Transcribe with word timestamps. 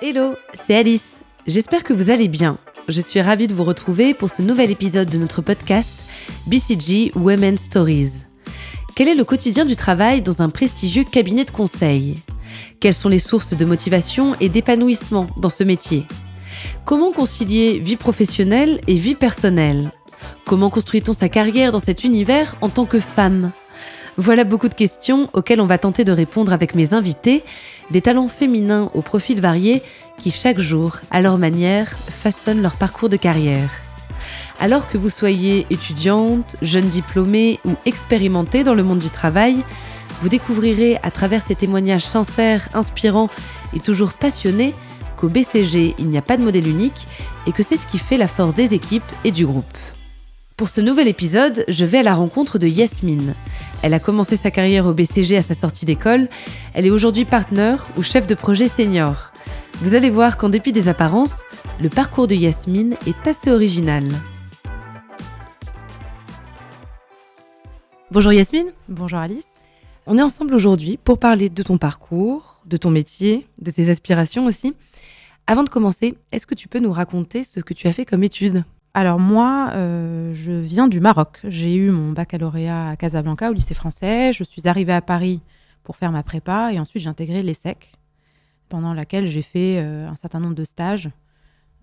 Hello, 0.00 0.36
c'est 0.54 0.76
Alice. 0.76 1.20
J'espère 1.48 1.82
que 1.82 1.92
vous 1.92 2.12
allez 2.12 2.28
bien. 2.28 2.58
Je 2.86 3.00
suis 3.00 3.20
ravie 3.20 3.48
de 3.48 3.54
vous 3.54 3.64
retrouver 3.64 4.14
pour 4.14 4.30
ce 4.30 4.42
nouvel 4.42 4.70
épisode 4.70 5.10
de 5.10 5.18
notre 5.18 5.42
podcast 5.42 6.08
BCG 6.46 7.10
Women 7.16 7.58
Stories. 7.58 8.24
Quel 8.94 9.08
est 9.08 9.16
le 9.16 9.24
quotidien 9.24 9.64
du 9.64 9.74
travail 9.74 10.22
dans 10.22 10.40
un 10.40 10.50
prestigieux 10.50 11.02
cabinet 11.02 11.44
de 11.44 11.50
conseil? 11.50 12.22
Quelles 12.78 12.94
sont 12.94 13.08
les 13.08 13.18
sources 13.18 13.54
de 13.54 13.64
motivation 13.64 14.36
et 14.38 14.48
d'épanouissement 14.48 15.26
dans 15.36 15.50
ce 15.50 15.64
métier? 15.64 16.04
Comment 16.84 17.10
concilier 17.10 17.80
vie 17.80 17.96
professionnelle 17.96 18.80
et 18.86 18.94
vie 18.94 19.16
personnelle? 19.16 19.90
Comment 20.46 20.70
construit-on 20.70 21.12
sa 21.12 21.28
carrière 21.28 21.72
dans 21.72 21.80
cet 21.80 22.04
univers 22.04 22.56
en 22.60 22.68
tant 22.68 22.86
que 22.86 23.00
femme? 23.00 23.50
Voilà 24.20 24.42
beaucoup 24.42 24.68
de 24.68 24.74
questions 24.74 25.30
auxquelles 25.32 25.60
on 25.60 25.66
va 25.66 25.78
tenter 25.78 26.02
de 26.02 26.10
répondre 26.10 26.52
avec 26.52 26.74
mes 26.74 26.92
invités, 26.92 27.44
des 27.92 28.02
talents 28.02 28.26
féminins 28.26 28.90
aux 28.92 29.00
profils 29.00 29.40
variés 29.40 29.80
qui 30.18 30.32
chaque 30.32 30.58
jour, 30.58 30.96
à 31.12 31.20
leur 31.20 31.38
manière, 31.38 31.96
façonnent 31.96 32.60
leur 32.60 32.74
parcours 32.74 33.08
de 33.08 33.16
carrière. 33.16 33.70
Alors 34.58 34.88
que 34.88 34.98
vous 34.98 35.08
soyez 35.08 35.66
étudiante, 35.70 36.56
jeune 36.62 36.88
diplômée 36.88 37.60
ou 37.64 37.74
expérimentée 37.86 38.64
dans 38.64 38.74
le 38.74 38.82
monde 38.82 38.98
du 38.98 39.10
travail, 39.10 39.62
vous 40.20 40.28
découvrirez 40.28 40.98
à 41.04 41.12
travers 41.12 41.44
ces 41.44 41.54
témoignages 41.54 42.04
sincères, 42.04 42.68
inspirants 42.74 43.30
et 43.72 43.78
toujours 43.78 44.14
passionnés 44.14 44.74
qu'au 45.16 45.28
BCG, 45.28 45.94
il 45.96 46.08
n'y 46.08 46.18
a 46.18 46.22
pas 46.22 46.36
de 46.36 46.42
modèle 46.42 46.66
unique 46.66 47.06
et 47.46 47.52
que 47.52 47.62
c'est 47.62 47.76
ce 47.76 47.86
qui 47.86 47.98
fait 47.98 48.16
la 48.16 48.26
force 48.26 48.56
des 48.56 48.74
équipes 48.74 49.04
et 49.22 49.30
du 49.30 49.46
groupe. 49.46 49.64
Pour 50.58 50.70
ce 50.70 50.80
nouvel 50.80 51.06
épisode, 51.06 51.64
je 51.68 51.84
vais 51.84 51.98
à 51.98 52.02
la 52.02 52.16
rencontre 52.16 52.58
de 52.58 52.66
Yasmine. 52.66 53.36
Elle 53.82 53.94
a 53.94 54.00
commencé 54.00 54.34
sa 54.34 54.50
carrière 54.50 54.86
au 54.86 54.92
BCG 54.92 55.36
à 55.36 55.42
sa 55.42 55.54
sortie 55.54 55.86
d'école. 55.86 56.28
Elle 56.74 56.84
est 56.84 56.90
aujourd'hui 56.90 57.24
partenaire 57.24 57.86
ou 57.96 58.02
chef 58.02 58.26
de 58.26 58.34
projet 58.34 58.66
senior. 58.66 59.30
Vous 59.74 59.94
allez 59.94 60.10
voir 60.10 60.36
qu'en 60.36 60.48
dépit 60.48 60.72
des 60.72 60.88
apparences, 60.88 61.44
le 61.80 61.88
parcours 61.88 62.26
de 62.26 62.34
Yasmine 62.34 62.96
est 63.06 63.28
assez 63.28 63.52
original. 63.52 64.08
Bonjour 68.10 68.32
Yasmine. 68.32 68.72
Bonjour 68.88 69.20
Alice. 69.20 69.46
On 70.06 70.18
est 70.18 70.22
ensemble 70.22 70.56
aujourd'hui 70.56 70.96
pour 70.96 71.20
parler 71.20 71.50
de 71.50 71.62
ton 71.62 71.78
parcours, 71.78 72.62
de 72.66 72.76
ton 72.76 72.90
métier, 72.90 73.46
de 73.62 73.70
tes 73.70 73.90
aspirations 73.90 74.46
aussi. 74.46 74.74
Avant 75.46 75.62
de 75.62 75.70
commencer, 75.70 76.16
est-ce 76.32 76.48
que 76.48 76.56
tu 76.56 76.66
peux 76.66 76.80
nous 76.80 76.92
raconter 76.92 77.44
ce 77.44 77.60
que 77.60 77.74
tu 77.74 77.86
as 77.86 77.92
fait 77.92 78.04
comme 78.04 78.24
études 78.24 78.64
Alors 78.98 79.20
moi, 79.20 79.70
euh, 79.74 80.34
je 80.34 80.50
viens 80.50 80.88
du 80.88 80.98
Maroc. 80.98 81.38
J'ai 81.44 81.76
eu 81.76 81.92
mon 81.92 82.10
baccalauréat 82.10 82.88
à 82.88 82.96
Casablanca 82.96 83.48
au 83.48 83.52
lycée 83.52 83.74
français. 83.74 84.32
Je 84.32 84.42
suis 84.42 84.66
arrivée 84.66 84.92
à 84.92 85.00
Paris 85.00 85.40
pour 85.84 85.94
faire 85.94 86.10
ma 86.10 86.24
prépa 86.24 86.72
et 86.72 86.80
ensuite 86.80 87.04
j'ai 87.04 87.08
intégré 87.08 87.44
l'ESSEC 87.44 87.92
pendant 88.68 88.94
laquelle 88.94 89.28
j'ai 89.28 89.42
fait 89.42 89.78
euh, 89.78 90.08
un 90.08 90.16
certain 90.16 90.40
nombre 90.40 90.56
de 90.56 90.64
stages 90.64 91.10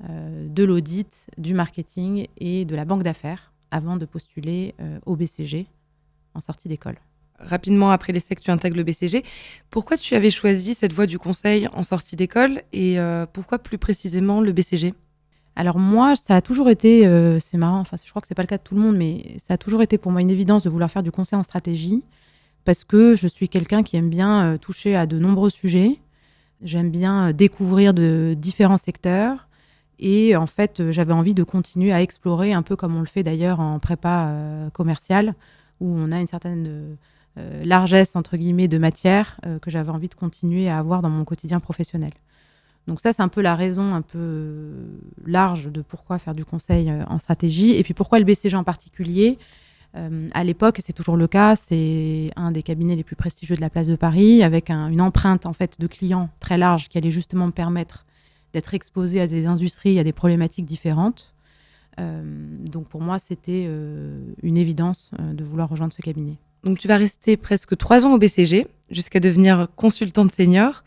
euh, 0.09 0.49
de 0.49 0.65
l'audit, 0.65 1.27
du 1.37 1.53
marketing 1.53 2.27
et 2.35 2.65
de 2.65 2.75
la 2.75 2.83
banque 2.83 3.03
d'affaires 3.03 3.53
avant 3.71 3.95
de 3.95 4.03
postuler 4.03 4.75
au 5.05 5.15
BCG 5.15 5.67
en 6.33 6.41
sortie 6.41 6.67
d'école. 6.67 6.97
Rapidement 7.39 7.91
après 7.91 8.11
que 8.11 8.41
tu 8.41 8.51
intègres 8.51 8.75
le 8.75 8.83
BCG, 8.83 9.23
pourquoi 9.69 9.95
tu 9.95 10.15
avais 10.15 10.31
choisi 10.31 10.73
cette 10.73 10.91
voie 10.91 11.05
du 11.05 11.17
conseil 11.17 11.69
en 11.69 11.83
sortie 11.83 12.17
d'école 12.17 12.61
et 12.73 12.97
pourquoi 13.31 13.59
plus 13.59 13.77
précisément 13.77 14.41
le 14.41 14.51
BCG 14.51 14.93
alors 15.55 15.79
moi, 15.79 16.15
ça 16.15 16.35
a 16.35 16.41
toujours 16.41 16.69
été, 16.69 17.07
euh, 17.07 17.39
c'est 17.39 17.57
marrant, 17.57 17.79
enfin 17.79 17.97
je 18.03 18.09
crois 18.09 18.21
que 18.21 18.27
c'est 18.27 18.35
pas 18.35 18.43
le 18.43 18.47
cas 18.47 18.57
de 18.57 18.63
tout 18.63 18.75
le 18.75 18.81
monde, 18.81 18.97
mais 18.97 19.37
ça 19.37 19.55
a 19.55 19.57
toujours 19.57 19.81
été 19.81 19.97
pour 19.97 20.11
moi 20.11 20.21
une 20.21 20.29
évidence 20.29 20.63
de 20.63 20.69
vouloir 20.69 20.91
faire 20.91 21.03
du 21.03 21.11
conseil 21.11 21.39
en 21.39 21.43
stratégie 21.43 22.03
parce 22.65 22.83
que 22.83 23.13
je 23.13 23.27
suis 23.27 23.47
quelqu'un 23.47 23.83
qui 23.83 23.95
aime 23.95 24.09
bien 24.09 24.53
euh, 24.53 24.57
toucher 24.57 24.95
à 24.95 25.05
de 25.05 25.19
nombreux 25.19 25.49
sujets, 25.49 25.99
j'aime 26.61 26.89
bien 26.91 27.31
découvrir 27.31 27.93
de 27.93 28.35
différents 28.37 28.77
secteurs 28.77 29.47
et 29.99 30.35
en 30.35 30.47
fait 30.47 30.91
j'avais 30.91 31.13
envie 31.13 31.33
de 31.33 31.43
continuer 31.43 31.93
à 31.93 32.01
explorer 32.01 32.53
un 32.53 32.63
peu 32.63 32.75
comme 32.75 32.95
on 32.95 33.01
le 33.01 33.05
fait 33.05 33.23
d'ailleurs 33.23 33.59
en 33.59 33.79
prépa 33.79 34.69
commerciale 34.73 35.35
où 35.79 35.87
on 35.87 36.11
a 36.11 36.19
une 36.19 36.27
certaine 36.27 36.65
euh, 36.67 36.95
euh, 37.37 37.65
largesse 37.65 38.15
entre 38.15 38.37
guillemets 38.37 38.67
de 38.67 38.77
matière 38.77 39.39
euh, 39.45 39.59
que 39.59 39.69
j'avais 39.69 39.89
envie 39.89 40.07
de 40.07 40.15
continuer 40.15 40.69
à 40.69 40.77
avoir 40.77 41.01
dans 41.01 41.09
mon 41.09 41.25
quotidien 41.25 41.59
professionnel. 41.59 42.11
Donc 42.87 43.01
ça, 43.01 43.13
c'est 43.13 43.23
un 43.23 43.27
peu 43.27 43.41
la 43.41 43.55
raison 43.55 43.93
un 43.93 44.01
peu 44.01 44.71
large 45.25 45.71
de 45.71 45.81
pourquoi 45.81 46.19
faire 46.19 46.35
du 46.35 46.45
conseil 46.45 46.91
en 47.07 47.17
stratégie 47.17 47.71
et 47.71 47.83
puis 47.83 47.93
pourquoi 47.93 48.19
le 48.19 48.25
BCG 48.25 48.55
en 48.55 48.63
particulier. 48.63 49.39
à 49.95 50.43
l'époque, 50.43 50.77
et 50.77 50.83
c'est 50.85 50.93
toujours 50.93 51.17
le 51.17 51.27
cas, 51.27 51.55
c'est 51.55 52.31
un 52.35 52.51
des 52.51 52.61
cabinets 52.61 52.95
les 52.95 53.03
plus 53.03 53.15
prestigieux 53.15 53.55
de 53.55 53.61
la 53.61 53.69
place 53.69 53.87
de 53.87 53.95
Paris, 53.95 54.43
avec 54.43 54.69
une 54.69 55.01
empreinte 55.01 55.45
en 55.45 55.53
fait 55.53 55.79
de 55.79 55.87
clients 55.87 56.29
très 56.39 56.57
large 56.57 56.89
qui 56.89 56.97
allait 56.97 57.11
justement 57.11 57.47
me 57.47 57.51
permettre 57.51 58.05
d'être 58.55 58.73
exposé 58.73 59.19
à 59.19 59.27
des 59.27 59.45
industries, 59.47 59.99
à 59.99 60.03
des 60.03 60.13
problématiques 60.13 60.65
différentes. 60.65 61.33
Euh, 61.99 62.23
donc 62.59 62.87
pour 62.87 63.01
moi, 63.01 63.19
c'était 63.19 63.65
euh, 63.67 64.19
une 64.43 64.57
évidence 64.57 65.11
euh, 65.19 65.33
de 65.33 65.43
vouloir 65.43 65.69
rejoindre 65.69 65.93
ce 65.93 66.01
cabinet. 66.01 66.37
Donc 66.63 66.79
tu 66.79 66.87
vas 66.87 66.97
rester 66.97 67.37
presque 67.37 67.77
trois 67.77 68.05
ans 68.05 68.13
au 68.13 68.17
BCG 68.17 68.67
jusqu'à 68.89 69.19
devenir 69.19 69.67
consultante 69.75 70.31
senior. 70.31 70.83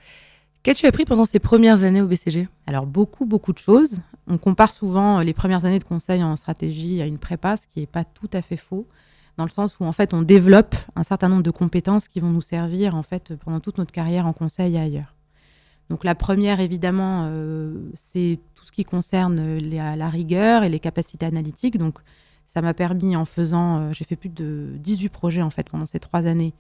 Qu'as-tu 0.63 0.87
appris 0.87 1.05
pendant 1.05 1.25
ces 1.25 1.39
premières 1.39 1.85
années 1.85 2.03
au 2.03 2.09
BCG 2.09 2.49
Alors 2.67 2.87
beaucoup, 2.87 3.25
beaucoup 3.25 3.53
de 3.53 3.59
choses. 3.59 4.01
On 4.27 4.39
compare 4.39 4.73
souvent 4.73 5.21
les 5.21 5.33
premières 5.33 5.65
années 5.65 5.79
de 5.79 5.85
conseil 5.85 6.23
en 6.23 6.37
stratégie 6.37 7.01
à 7.01 7.07
une 7.07 7.19
prépa, 7.19 7.57
ce 7.57 7.67
qui 7.67 7.81
n'est 7.81 7.87
pas 7.87 8.05
tout 8.05 8.29
à 8.33 8.43
fait 8.43 8.57
faux, 8.57 8.87
dans 9.37 9.45
le 9.45 9.51
sens 9.51 9.79
où 9.79 9.85
en 9.85 9.93
fait 9.93 10.13
on 10.13 10.23
développe 10.23 10.75
un 10.97 11.05
certain 11.05 11.29
nombre 11.29 11.43
de 11.45 11.51
compétences 11.51 12.09
qui 12.09 12.21
vont 12.21 12.31
nous 12.31 12.43
servir 12.43 12.95
en 12.95 13.03
fait 13.03 13.35
pendant 13.37 13.61
toute 13.61 13.79
notre 13.79 13.93
carrière 13.93 14.27
en 14.27 14.33
conseil 14.33 14.75
et 14.75 14.81
ailleurs. 14.81 15.15
Donc 15.91 16.05
la 16.05 16.15
première, 16.15 16.61
évidemment, 16.61 17.23
euh, 17.25 17.91
c'est 17.97 18.39
tout 18.55 18.67
ce 18.67 18.73
qui 18.73 18.85
concerne 18.85 19.59
la, 19.59 20.09
rigueur 20.11 20.63
et 20.63 20.69
les 20.69 20.81
capacités 20.81 21.25
analytiques. 21.25 21.79
Donc 21.79 21.99
ça 22.47 22.61
m'a 22.61 22.75
permis, 22.75 23.17
en 23.17 23.25
faisant, 23.25 23.79
euh, 23.79 23.93
j'ai 23.93 24.05
fait 24.05 24.17
plus 24.17 24.29
de 24.29 24.73
18 24.75 25.09
projets 25.09 25.43
en 25.43 25.51
fait 25.51 25.69
pendant 25.69 25.87
ces 25.87 25.99
trois 25.99 26.27
années, 26.27 26.53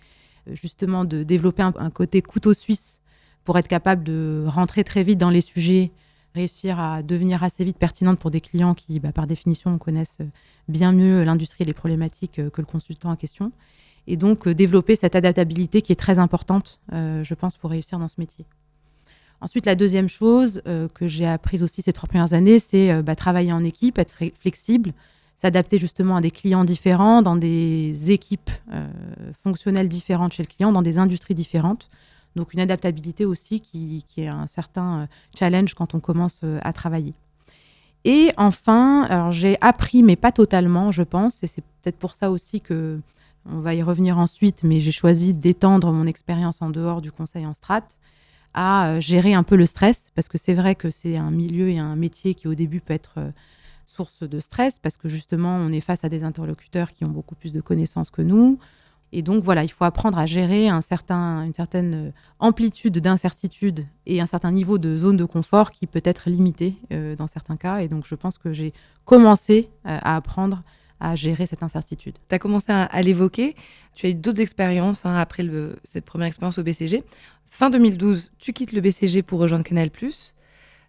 euh, 0.48 0.54
justement 0.54 1.04
de 1.04 1.22
développer 1.22 1.62
un, 1.62 1.90
côté 1.90 2.22
couteau 2.22 2.54
suisse 2.54 3.00
pour 3.44 3.58
être 3.58 3.68
capable 3.68 4.04
de 4.04 4.44
rentrer 4.46 4.84
très 4.84 5.02
vite 5.02 5.18
dans 5.18 5.30
les 5.30 5.40
sujets, 5.40 5.90
réussir 6.34 6.78
à 6.78 7.02
devenir 7.02 7.42
assez 7.42 7.64
vite 7.64 7.78
pertinente 7.78 8.18
pour 8.18 8.30
des 8.30 8.40
clients 8.40 8.74
qui, 8.74 9.00
bah, 9.00 9.12
par 9.12 9.26
définition, 9.26 9.76
connaissent 9.78 10.18
bien 10.68 10.92
mieux 10.92 11.24
l'industrie 11.24 11.64
et 11.64 11.66
les 11.66 11.72
problématiques 11.72 12.40
que 12.52 12.60
le 12.60 12.66
consultant 12.66 13.10
en 13.10 13.16
question. 13.16 13.52
Et 14.06 14.16
donc 14.16 14.48
développer 14.48 14.96
cette 14.96 15.16
adaptabilité 15.16 15.82
qui 15.82 15.92
est 15.92 15.96
très 15.96 16.18
importante, 16.18 16.80
je 16.92 17.34
pense, 17.34 17.56
pour 17.56 17.70
réussir 17.70 17.98
dans 17.98 18.08
ce 18.08 18.16
métier. 18.18 18.46
Ensuite, 19.40 19.66
la 19.66 19.76
deuxième 19.76 20.08
chose 20.08 20.62
euh, 20.66 20.88
que 20.88 21.06
j'ai 21.06 21.26
apprise 21.26 21.62
aussi 21.62 21.82
ces 21.82 21.92
trois 21.92 22.08
premières 22.08 22.32
années, 22.32 22.58
c'est 22.58 22.90
euh, 22.90 23.02
bah, 23.02 23.14
travailler 23.14 23.52
en 23.52 23.62
équipe, 23.62 23.98
être 23.98 24.14
flexible, 24.40 24.92
s'adapter 25.36 25.78
justement 25.78 26.16
à 26.16 26.20
des 26.20 26.32
clients 26.32 26.64
différents, 26.64 27.22
dans 27.22 27.36
des 27.36 28.10
équipes 28.10 28.50
euh, 28.72 28.88
fonctionnelles 29.44 29.88
différentes 29.88 30.32
chez 30.32 30.42
le 30.42 30.48
client, 30.48 30.72
dans 30.72 30.82
des 30.82 30.98
industries 30.98 31.34
différentes. 31.34 31.88
Donc 32.36 32.54
une 32.54 32.60
adaptabilité 32.60 33.24
aussi 33.24 33.60
qui, 33.60 34.04
qui 34.06 34.22
est 34.22 34.28
un 34.28 34.46
certain 34.46 35.08
challenge 35.36 35.74
quand 35.74 35.94
on 35.94 36.00
commence 36.00 36.42
à 36.62 36.72
travailler. 36.72 37.14
Et 38.04 38.30
enfin, 38.36 39.30
j'ai 39.32 39.56
appris, 39.60 40.02
mais 40.02 40.16
pas 40.16 40.32
totalement, 40.32 40.92
je 40.92 41.02
pense, 41.02 41.42
et 41.42 41.46
c'est 41.46 41.64
peut-être 41.82 41.98
pour 41.98 42.14
ça 42.14 42.30
aussi 42.30 42.60
que 42.60 43.00
on 43.50 43.60
va 43.60 43.74
y 43.74 43.82
revenir 43.82 44.18
ensuite, 44.18 44.62
mais 44.62 44.78
j'ai 44.80 44.92
choisi 44.92 45.32
d'étendre 45.32 45.92
mon 45.92 46.06
expérience 46.06 46.60
en 46.60 46.70
dehors 46.70 47.00
du 47.00 47.10
conseil 47.10 47.46
en 47.46 47.54
strat 47.54 47.84
à 48.54 48.90
euh, 48.90 49.00
gérer 49.00 49.34
un 49.34 49.42
peu 49.42 49.56
le 49.56 49.66
stress, 49.66 50.10
parce 50.14 50.28
que 50.28 50.38
c'est 50.38 50.54
vrai 50.54 50.74
que 50.74 50.90
c'est 50.90 51.16
un 51.16 51.30
milieu 51.30 51.68
et 51.68 51.78
un 51.78 51.96
métier 51.96 52.34
qui 52.34 52.48
au 52.48 52.54
début 52.54 52.80
peut 52.80 52.94
être 52.94 53.14
euh, 53.18 53.30
source 53.86 54.22
de 54.22 54.40
stress, 54.40 54.78
parce 54.78 54.96
que 54.96 55.08
justement 55.08 55.56
on 55.56 55.70
est 55.70 55.80
face 55.80 56.04
à 56.04 56.08
des 56.08 56.24
interlocuteurs 56.24 56.92
qui 56.92 57.04
ont 57.04 57.10
beaucoup 57.10 57.34
plus 57.34 57.52
de 57.52 57.60
connaissances 57.60 58.10
que 58.10 58.22
nous. 58.22 58.58
Et 59.12 59.22
donc 59.22 59.42
voilà, 59.42 59.64
il 59.64 59.70
faut 59.70 59.84
apprendre 59.84 60.18
à 60.18 60.26
gérer 60.26 60.68
un 60.68 60.80
certain, 60.80 61.44
une 61.44 61.54
certaine 61.54 62.08
euh, 62.08 62.10
amplitude 62.38 62.98
d'incertitude 62.98 63.86
et 64.06 64.20
un 64.20 64.26
certain 64.26 64.50
niveau 64.52 64.78
de 64.78 64.96
zone 64.96 65.16
de 65.16 65.24
confort 65.24 65.70
qui 65.70 65.86
peut 65.86 66.02
être 66.04 66.28
limité 66.28 66.76
dans 66.90 67.26
certains 67.26 67.56
cas. 67.56 67.78
Et 67.78 67.88
donc 67.88 68.06
je 68.06 68.14
pense 68.14 68.38
que 68.38 68.52
j'ai 68.52 68.72
commencé 69.04 69.70
à 69.84 70.16
apprendre 70.16 70.62
à 71.00 71.14
gérer 71.14 71.46
cette 71.46 71.62
incertitude. 71.62 72.16
Tu 72.28 72.34
as 72.34 72.38
commencé 72.38 72.66
à, 72.68 73.02
l'évoquer. 73.02 73.54
Tu 73.94 74.06
as 74.06 74.10
eu 74.10 74.14
d'autres 74.14 74.40
expériences 74.40 75.04
hein, 75.06 75.14
après 75.14 75.44
cette 75.84 76.04
première 76.04 76.26
expérience 76.26 76.58
au 76.58 76.62
BCG. 76.62 77.04
Fin 77.46 77.70
2012, 77.70 78.30
tu 78.38 78.52
quittes 78.52 78.72
le 78.72 78.80
BCG 78.80 79.22
pour 79.22 79.40
rejoindre 79.40 79.64
Canal+. 79.64 79.90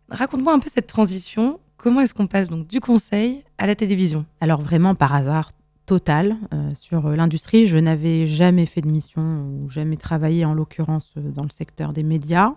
Raconte-moi 0.09 0.53
un 0.53 0.59
peu 0.59 0.69
cette 0.73 0.87
transition. 0.87 1.59
Comment 1.77 2.01
est-ce 2.01 2.13
qu'on 2.13 2.27
passe 2.27 2.47
donc 2.47 2.67
du 2.67 2.81
conseil 2.81 3.43
à 3.57 3.67
la 3.67 3.75
télévision? 3.75 4.25
Alors 4.41 4.61
vraiment 4.61 4.95
par 4.95 5.13
hasard 5.13 5.51
euh, 5.91 6.69
sur 6.79 7.09
l'industrie. 7.09 7.65
Je 7.65 7.77
n'avais 7.77 8.27
jamais 8.27 8.65
fait 8.65 8.81
de 8.81 8.89
mission 8.89 9.21
ou 9.21 9.69
jamais 9.69 9.97
travaillé 9.97 10.45
en 10.45 10.53
l'occurrence 10.53 11.07
euh, 11.17 11.31
dans 11.31 11.43
le 11.43 11.49
secteur 11.49 11.93
des 11.93 12.03
médias. 12.03 12.53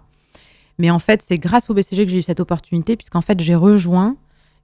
Mais 0.78 0.90
en 0.90 0.98
fait, 0.98 1.22
c'est 1.22 1.38
grâce 1.38 1.70
au 1.70 1.74
BCG 1.74 2.04
que 2.04 2.10
j'ai 2.10 2.18
eu 2.18 2.22
cette 2.22 2.40
opportunité 2.40 2.96
puisqu'en 2.96 3.20
fait, 3.20 3.40
j'ai 3.40 3.54
rejoint 3.54 4.16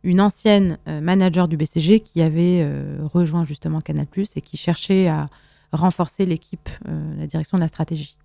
une 0.02 0.20
ancienne 0.20 0.78
euh, 0.86 1.00
manager 1.00 1.48
du 1.48 1.56
BCG 1.56 2.00
qui 2.00 2.20
avait 2.20 2.68
rejoint 3.02 3.44
justement 3.44 3.80
Canal⁇ 3.80 4.06
et 4.36 4.40
qui 4.40 4.56
cherchait 4.56 5.08
à 5.08 5.26
renforcer 5.72 6.24
l'équipe, 6.24 6.68
la 6.86 7.26
direction 7.26 7.58
de 7.58 7.62
la 7.62 7.68
stratégie. 7.68 8.16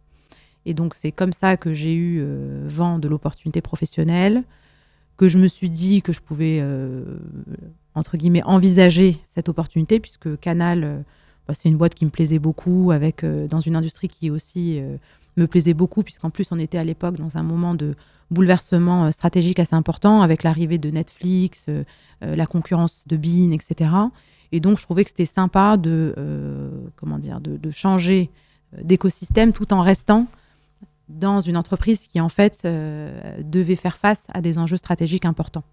Et 0.66 0.74
donc, 0.74 0.96
c'est 0.96 1.12
comme 1.12 1.34
ça 1.34 1.58
que 1.58 1.74
j'ai 1.74 1.94
eu 1.94 2.26
vent 2.68 3.00
de 3.00 3.10
l'opportunité 3.10 3.60
professionnelle, 3.60 4.44
que 5.18 5.28
je 5.28 5.38
me 5.38 5.48
suis 5.48 5.70
dit 5.70 6.02
que 6.02 6.12
je 6.12 6.20
pouvais, 6.20 6.60
euh, 6.62 7.04
entre 7.96 8.18
guillemets, 8.18 8.44
envisager 8.44 9.20
cette 9.26 9.50
opportunité, 9.50 10.00
puisque 10.00 10.40
Canal, 10.40 10.84
euh, 10.84 11.00
bah, 11.48 11.54
c'est 11.56 11.70
une 11.70 11.78
boîte 11.78 11.96
qui 11.96 12.06
me 12.06 12.10
plaisait 12.10 12.40
beaucoup, 12.40 12.92
avec, 12.92 13.26
dans 13.26 13.60
une 13.60 13.76
industrie 13.76 14.08
qui 14.08 14.30
aussi 14.30 14.82
me 15.36 15.46
plaisait 15.46 15.74
beaucoup, 15.74 16.04
puisqu'en 16.04 16.30
plus, 16.30 16.52
on 16.52 16.60
était 16.60 16.78
à 16.78 16.84
l'époque 16.86 17.18
dans 17.18 17.38
un 17.38 17.44
moment 17.44 17.74
de 17.74 17.96
bouleversement 18.32 19.12
stratégique 19.12 19.60
assez 19.60 19.76
important, 19.76 20.22
avec 20.22 20.44
l'arrivée 20.44 20.78
de 20.78 20.90
Netflix, 20.90 21.66
la 22.22 22.46
concurrence 22.46 23.04
de 23.08 23.18
Bean, 23.18 23.52
etc. 23.52 23.92
Et 24.54 24.62
donc, 24.62 24.78
je 24.78 24.84
trouvais 24.84 25.04
que 25.04 25.10
c'était 25.10 25.26
sympa 25.26 25.76
de, 25.76 26.16
comment 26.96 27.20
dire, 27.20 27.42
de 27.42 27.72
changer 27.72 28.32
d'écosystème 28.82 29.52
tout 29.52 29.74
en 29.74 29.82
restant 29.82 30.28
dans 31.10 31.42
une 31.42 31.58
entreprise 31.58 32.08
qui 32.08 32.20
en 32.22 32.30
fait 32.30 32.62
euh, 32.66 33.42
devait 33.42 33.76
faire 33.76 33.98
face 33.98 34.26
à 34.34 34.42
des 34.42 34.58
enjeux 34.58 34.78
stratégiques 34.78 35.26
importants. 35.26 35.64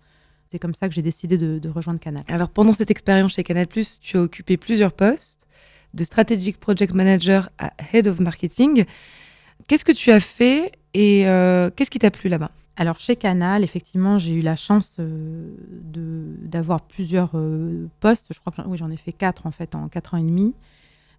C'est 0.50 0.58
comme 0.58 0.74
ça 0.74 0.88
que 0.88 0.94
j'ai 0.94 1.02
décidé 1.02 1.38
de, 1.38 1.68
rejoindre 1.68 2.00
Canal. 2.00 2.24
Alors 2.26 2.50
pendant 2.50 2.72
cette 2.72 2.90
expérience 2.90 3.34
chez 3.34 3.44
Canal+, 3.44 3.68
tu 4.00 4.16
as 4.16 4.22
occupé 4.22 4.56
plusieurs 4.56 4.92
postes, 4.92 5.46
de 5.94 6.04
Strategic 6.04 6.58
Project 6.58 6.94
Manager 6.94 7.50
à 7.58 7.72
Head 7.92 8.06
of 8.06 8.20
Marketing. 8.20 8.84
Qu'est-ce 9.66 9.84
que 9.84 9.92
tu 9.92 10.10
as 10.10 10.20
fait 10.20 10.72
et 10.94 11.28
euh, 11.28 11.70
qu'est-ce 11.74 11.90
qui 11.90 11.98
t'a 11.98 12.10
plu 12.10 12.28
là-bas? 12.28 12.50
Alors 12.76 12.98
chez 12.98 13.14
Canal, 13.16 13.62
effectivement, 13.62 14.18
j'ai 14.18 14.32
eu 14.32 14.40
la 14.40 14.56
chance 14.56 14.96
euh, 14.98 15.52
d'avoir 15.72 16.80
plusieurs 16.80 17.32
postes. 18.00 18.32
Je 18.32 18.40
crois 18.40 18.52
que 18.52 18.62
oui, 18.68 18.78
j'en 18.78 18.90
ai 18.90 18.96
fait 18.96 19.12
quatre 19.12 19.46
en 19.46 19.50
fait 19.50 19.74
en 19.74 19.88
quatre 19.88 20.14
ans 20.14 20.18
et 20.18 20.22
demi, 20.22 20.54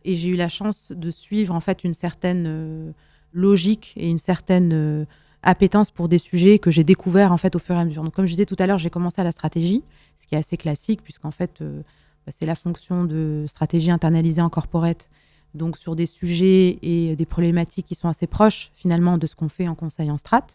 et 0.03 0.15
j'ai 0.15 0.29
eu 0.29 0.35
la 0.35 0.49
chance 0.49 0.91
de 0.91 1.11
suivre 1.11 1.53
en 1.53 1.61
fait 1.61 1.83
une 1.83 1.93
certaine 1.93 2.93
logique 3.33 3.94
et 3.95 4.10
une 4.10 4.19
certaine 4.19 4.72
euh, 4.74 5.06
appétence 5.44 5.92
pour 5.92 6.07
des 6.07 6.18
sujets 6.18 6.60
que 6.60 6.72
j'ai 6.72 6.83
découverts 6.83 7.31
en 7.31 7.38
fait 7.38 7.56
au 7.56 7.60
fur 7.60 7.75
et 7.75 7.80
à 7.80 7.86
mesure. 7.86 8.04
Donc 8.04 8.13
comme 8.13 8.25
je 8.25 8.31
disais 8.31 8.45
tout 8.45 8.56
à 8.60 8.68
l'heure, 8.68 8.78
j'ai 8.78 8.89
commencé 8.89 9.22
à 9.22 9.24
la 9.24 9.31
stratégie, 9.31 9.83
ce 10.16 10.28
qui 10.28 10.36
est 10.36 10.38
assez 10.38 10.57
classique 10.57 11.01
puisqu'en 11.04 11.31
fait 11.31 11.62
euh, 11.62 11.81
bah, 12.25 12.31
c'est 12.38 12.45
la 12.45 12.56
fonction 12.56 13.04
de 13.04 13.45
stratégie 13.48 13.92
internalisée 13.92 14.42
en 14.42 14.50
corporate. 14.50 15.10
Donc 15.54 15.78
sur 15.78 15.95
des 15.95 16.06
sujets 16.06 16.80
et 16.81 17.16
des 17.16 17.25
problématiques 17.25 17.86
qui 17.86 17.95
sont 17.95 18.07
assez 18.07 18.28
proches 18.28 18.72
finalement 18.75 19.18
de 19.18 19.28
ce 19.28 19.36
qu'on 19.36 19.50
fait 19.50 19.68
en 19.68 19.75
conseil 19.75 20.10
en 20.10 20.18
strat. 20.18 20.48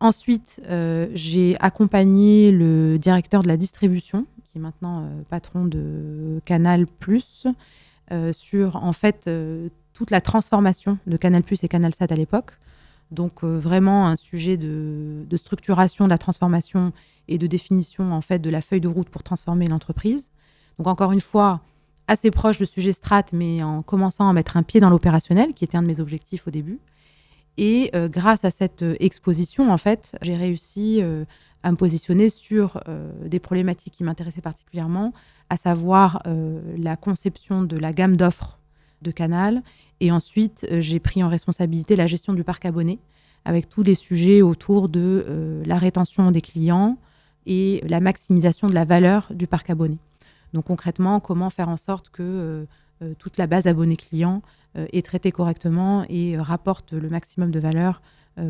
Ensuite, 0.00 0.62
euh, 0.68 1.08
j'ai 1.14 1.56
accompagné 1.60 2.52
le 2.52 2.98
directeur 2.98 3.42
de 3.42 3.48
la 3.48 3.56
distribution, 3.56 4.26
qui 4.50 4.58
est 4.58 4.60
maintenant 4.60 5.08
patron 5.28 5.64
de 5.66 6.40
Canal+, 6.44 6.86
sur 8.32 8.76
en 8.76 8.92
fait 8.92 9.28
toute 10.00 10.10
la 10.10 10.22
transformation 10.22 10.96
de 11.06 11.18
Canal 11.18 11.42
Plus 11.42 11.62
et 11.62 11.68
Canal 11.68 11.94
Sat 11.94 12.06
à 12.10 12.14
l'époque. 12.14 12.52
Donc 13.10 13.44
euh, 13.44 13.58
vraiment 13.58 14.06
un 14.06 14.16
sujet 14.16 14.56
de, 14.56 15.26
structuration 15.36 16.06
de 16.06 16.08
la 16.08 16.16
transformation 16.16 16.94
et 17.28 17.36
de 17.36 17.46
définition 17.46 18.10
en 18.10 18.22
fait 18.22 18.38
de 18.38 18.48
la 18.48 18.62
feuille 18.62 18.80
de 18.80 18.88
route 18.88 19.10
pour 19.10 19.22
transformer 19.22 19.66
l'entreprise. 19.66 20.30
Donc 20.78 20.86
encore 20.86 21.12
une 21.12 21.20
fois, 21.20 21.60
assez 22.08 22.30
proche 22.30 22.58
de 22.58 22.64
sujet 22.64 22.92
strat, 22.92 23.26
mais 23.34 23.62
en 23.62 23.82
commençant 23.82 24.26
à 24.26 24.32
mettre 24.32 24.56
un 24.56 24.62
pied 24.62 24.80
dans 24.80 24.88
l'opérationnel, 24.88 25.52
qui 25.52 25.64
était 25.64 25.76
un 25.76 25.82
de 25.82 25.88
mes 25.88 26.00
objectifs 26.00 26.48
au 26.48 26.50
début. 26.50 26.78
Et 27.58 27.90
euh, 27.94 28.08
grâce 28.08 28.46
à 28.46 28.50
cette 28.50 28.82
euh, 28.82 28.96
exposition, 29.00 29.70
en 29.70 29.76
fait, 29.76 30.16
j'ai 30.22 30.36
réussi 30.36 31.02
à 31.62 31.70
me 31.70 31.76
positionner 31.76 32.30
sur 32.30 32.82
des 33.22 33.38
problématiques 33.38 33.92
qui 33.92 34.02
m'intéressaient 34.02 34.40
particulièrement, 34.40 35.12
à 35.50 35.58
savoir 35.58 36.22
la 36.24 36.96
conception 36.96 37.62
de 37.64 37.76
la 37.76 37.92
gamme 37.92 38.16
d'offres 38.16 38.59
de 39.02 39.10
Canal 39.10 39.62
et 40.00 40.10
ensuite, 40.10 40.66
euh, 40.70 40.80
j'ai 40.80 40.98
pris 40.98 41.22
en 41.22 41.28
responsabilité 41.28 41.94
la 41.94 42.06
gestion 42.06 42.32
du 42.32 42.42
parc 42.42 42.64
abonné, 42.64 42.98
avec 43.44 43.68
tous 43.68 43.82
les 43.82 43.94
sujets 43.94 44.42
autour 44.42 44.88
de 44.88 45.24
euh, 45.28 45.62
la 45.64 45.78
rétention 45.78 46.30
des 46.30 46.40
clients 46.40 46.98
et 47.46 47.82
la 47.88 48.00
maximisation 48.00 48.68
de 48.68 48.74
la 48.74 48.84
valeur 48.84 49.28
du 49.30 49.46
parc 49.46 49.70
abonné. 49.70 49.98
Donc 50.52 50.64
concrètement, 50.64 51.20
comment 51.20 51.50
faire 51.50 51.68
en 51.68 51.76
sorte 51.76 52.08
que 52.10 52.66
euh, 53.02 53.14
toute 53.18 53.38
la 53.38 53.46
base 53.46 53.66
abonnés 53.66 53.96
clients 53.96 54.42
est 54.74 55.04
traitée 55.04 55.32
correctement 55.32 56.04
et 56.10 56.38
rapporte 56.38 56.92
le 56.92 57.08
maximum 57.08 57.50
de 57.50 57.58
valeur 57.58 58.02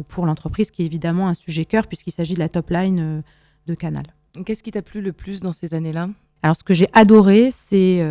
pour 0.08 0.26
l'entreprise, 0.26 0.72
qui 0.72 0.82
est 0.82 0.86
évidemment 0.86 1.28
un 1.28 1.34
sujet 1.34 1.64
cœur 1.64 1.86
puisqu'il 1.86 2.10
s'agit 2.10 2.34
de 2.34 2.40
la 2.40 2.48
top 2.48 2.68
line 2.68 3.22
de 3.68 3.74
Canal. 3.74 4.02
Qu'est-ce 4.44 4.64
qui 4.64 4.72
t'a 4.72 4.82
plu 4.82 5.02
le 5.02 5.12
plus 5.12 5.40
dans 5.40 5.52
ces 5.52 5.72
années-là? 5.72 6.10
Alors 6.42 6.56
ce 6.56 6.64
que 6.64 6.74
j'ai 6.74 6.88
adoré, 6.92 7.50
c'est 7.52 8.04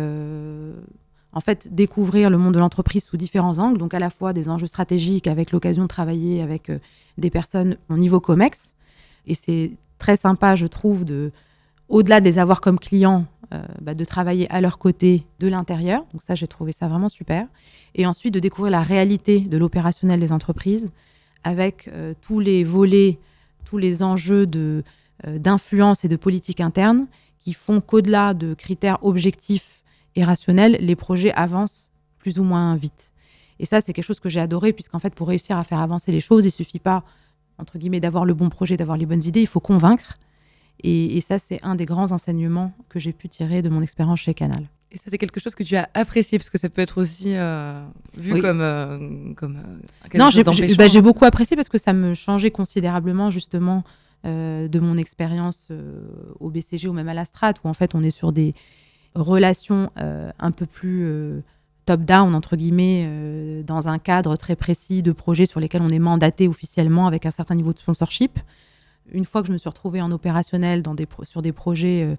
en 1.32 1.40
fait 1.40 1.72
découvrir 1.74 2.30
le 2.30 2.38
monde 2.38 2.54
de 2.54 2.58
l'entreprise 2.58 3.04
sous 3.04 3.16
différents 3.16 3.58
angles, 3.58 3.78
donc 3.78 3.94
à 3.94 3.98
la 3.98 4.10
fois 4.10 4.32
des 4.32 4.48
enjeux 4.48 4.66
stratégiques 4.66 5.26
avec 5.26 5.52
l'occasion 5.52 5.84
de 5.84 5.88
travailler 5.88 6.42
avec 6.42 6.70
euh, 6.70 6.78
des 7.18 7.30
personnes 7.30 7.76
au 7.88 7.96
niveau 7.96 8.20
COMEX. 8.20 8.74
Et 9.26 9.34
c'est 9.34 9.72
très 9.98 10.16
sympa, 10.16 10.56
je 10.56 10.66
trouve, 10.66 11.04
de, 11.04 11.30
au-delà 11.88 12.20
de 12.20 12.24
les 12.24 12.38
avoir 12.38 12.60
comme 12.60 12.78
clients, 12.78 13.26
euh, 13.52 13.62
bah, 13.80 13.94
de 13.94 14.04
travailler 14.04 14.50
à 14.50 14.60
leur 14.60 14.78
côté 14.78 15.24
de 15.38 15.46
l'intérieur. 15.48 16.04
Donc 16.12 16.22
ça, 16.22 16.34
j'ai 16.34 16.46
trouvé 16.46 16.72
ça 16.72 16.88
vraiment 16.88 17.08
super. 17.08 17.46
Et 17.94 18.06
ensuite, 18.06 18.34
de 18.34 18.40
découvrir 18.40 18.72
la 18.72 18.82
réalité 18.82 19.40
de 19.40 19.58
l'opérationnel 19.58 20.18
des 20.18 20.32
entreprises 20.32 20.90
avec 21.44 21.88
euh, 21.88 22.14
tous 22.20 22.40
les 22.40 22.64
volets, 22.64 23.18
tous 23.64 23.78
les 23.78 24.02
enjeux 24.02 24.46
de, 24.46 24.82
d'influence 25.26 26.04
et 26.04 26.08
de 26.08 26.16
politique 26.16 26.60
interne 26.60 27.06
qui 27.38 27.52
font 27.52 27.80
qu'au-delà 27.80 28.34
de 28.34 28.54
critères 28.54 28.98
objectifs 29.02 29.79
et 30.16 30.24
rationnel, 30.24 30.76
les 30.80 30.96
projets 30.96 31.32
avancent 31.32 31.90
plus 32.18 32.38
ou 32.38 32.44
moins 32.44 32.74
vite. 32.76 33.12
Et 33.58 33.66
ça, 33.66 33.80
c'est 33.80 33.92
quelque 33.92 34.04
chose 34.04 34.20
que 34.20 34.28
j'ai 34.28 34.40
adoré, 34.40 34.72
puisqu'en 34.72 34.98
fait, 34.98 35.14
pour 35.14 35.28
réussir 35.28 35.58
à 35.58 35.64
faire 35.64 35.80
avancer 35.80 36.10
les 36.12 36.20
choses, 36.20 36.44
il 36.46 36.50
suffit 36.50 36.78
pas, 36.78 37.04
entre 37.58 37.78
guillemets, 37.78 38.00
d'avoir 38.00 38.24
le 38.24 38.34
bon 38.34 38.48
projet, 38.48 38.76
d'avoir 38.76 38.96
les 38.96 39.06
bonnes 39.06 39.22
idées, 39.22 39.42
il 39.42 39.46
faut 39.46 39.60
convaincre. 39.60 40.18
Et, 40.82 41.20
ça, 41.20 41.38
c'est 41.38 41.60
un 41.62 41.74
des 41.74 41.84
grands 41.84 42.10
enseignements 42.10 42.72
que 42.88 42.98
j'ai 42.98 43.12
pu 43.12 43.28
tirer 43.28 43.60
de 43.60 43.68
mon 43.68 43.82
expérience 43.82 44.20
chez 44.20 44.32
Canal. 44.32 44.64
Et 44.90 44.96
ça, 44.96 45.04
c'est 45.08 45.18
quelque 45.18 45.38
chose 45.38 45.54
que 45.54 45.62
tu 45.62 45.76
as 45.76 45.90
apprécié, 45.92 46.38
parce 46.38 46.48
que 46.48 46.56
ça 46.56 46.70
peut 46.70 46.80
être 46.80 46.98
aussi 46.98 47.36
euh, 47.36 47.84
vu 48.16 48.40
comme, 48.40 48.62
euh, 48.62 49.34
comme 49.34 49.56
euh, 49.58 50.18
Non, 50.18 50.30
bah, 50.76 50.88
j'ai 50.88 51.02
beaucoup 51.02 51.26
apprécié 51.26 51.54
parce 51.54 51.68
que 51.68 51.76
ça 51.78 51.92
me 51.92 52.14
changeait 52.14 52.50
considérablement, 52.50 53.30
justement, 53.30 53.84
de 54.24 54.78
mon 54.80 54.96
expérience 54.96 55.68
au 56.40 56.50
BCG 56.50 56.88
ou 56.88 56.92
même 56.92 57.08
à 57.08 57.14
la 57.14 57.26
Strat, 57.26 57.54
où 57.62 57.68
en 57.68 57.74
fait, 57.74 57.94
on 57.94 58.02
est 58.02 58.10
sur 58.10 58.32
des, 58.32 58.54
relation 59.14 59.90
euh, 59.98 60.30
un 60.38 60.50
peu 60.50 60.66
plus 60.66 61.04
euh, 61.04 61.40
top-down, 61.86 62.34
entre 62.34 62.56
guillemets, 62.56 63.04
euh, 63.06 63.62
dans 63.62 63.88
un 63.88 63.98
cadre 63.98 64.36
très 64.36 64.56
précis 64.56 65.02
de 65.02 65.12
projets 65.12 65.46
sur 65.46 65.60
lesquels 65.60 65.82
on 65.82 65.88
est 65.88 65.98
mandaté 65.98 66.48
officiellement 66.48 67.06
avec 67.06 67.26
un 67.26 67.30
certain 67.30 67.54
niveau 67.54 67.72
de 67.72 67.78
sponsorship. 67.78 68.38
Une 69.12 69.24
fois 69.24 69.42
que 69.42 69.48
je 69.48 69.52
me 69.52 69.58
suis 69.58 69.68
retrouvée 69.68 70.00
en 70.00 70.12
opérationnel 70.12 70.84
sur 71.24 71.42
des 71.42 71.52
projets, 71.52 72.16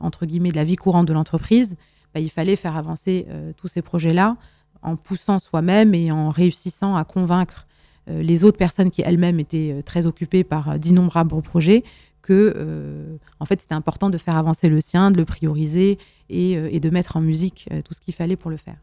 entre 0.00 0.24
guillemets, 0.24 0.52
de 0.52 0.56
la 0.56 0.62
vie 0.62 0.76
courante 0.76 1.06
de 1.06 1.12
l'entreprise, 1.12 1.76
bah, 2.14 2.20
il 2.20 2.30
fallait 2.30 2.54
faire 2.54 2.76
avancer 2.76 3.26
tous 3.56 3.66
ces 3.66 3.82
projets-là 3.82 4.36
en 4.82 4.94
poussant 4.94 5.40
soi-même 5.40 5.94
et 5.94 6.12
en 6.12 6.30
réussissant 6.30 6.94
à 6.94 7.02
convaincre 7.02 7.66
les 8.06 8.44
autres 8.44 8.56
personnes 8.56 8.92
qui 8.92 9.02
elles-mêmes 9.02 9.40
étaient 9.40 9.82
très 9.84 10.06
occupées 10.06 10.44
par 10.44 10.78
d'innombrables 10.78 11.42
projets 11.42 11.82
que 12.22 13.18
en 13.40 13.44
fait 13.46 13.60
c'était 13.60 13.74
important 13.74 14.10
de 14.10 14.18
faire 14.18 14.36
avancer 14.36 14.68
le 14.68 14.80
sien, 14.80 15.10
de 15.10 15.16
le 15.16 15.24
prioriser 15.24 15.98
euh, 16.30 16.68
et, 16.70 16.78
de 16.78 16.90
mettre 16.90 17.16
en 17.16 17.22
musique 17.22 17.68
euh, 17.72 17.80
tout 17.80 17.94
ce 17.94 18.00
qu'il 18.02 18.12
fallait 18.12 18.36
pour 18.36 18.50
le 18.50 18.58
faire. 18.58 18.76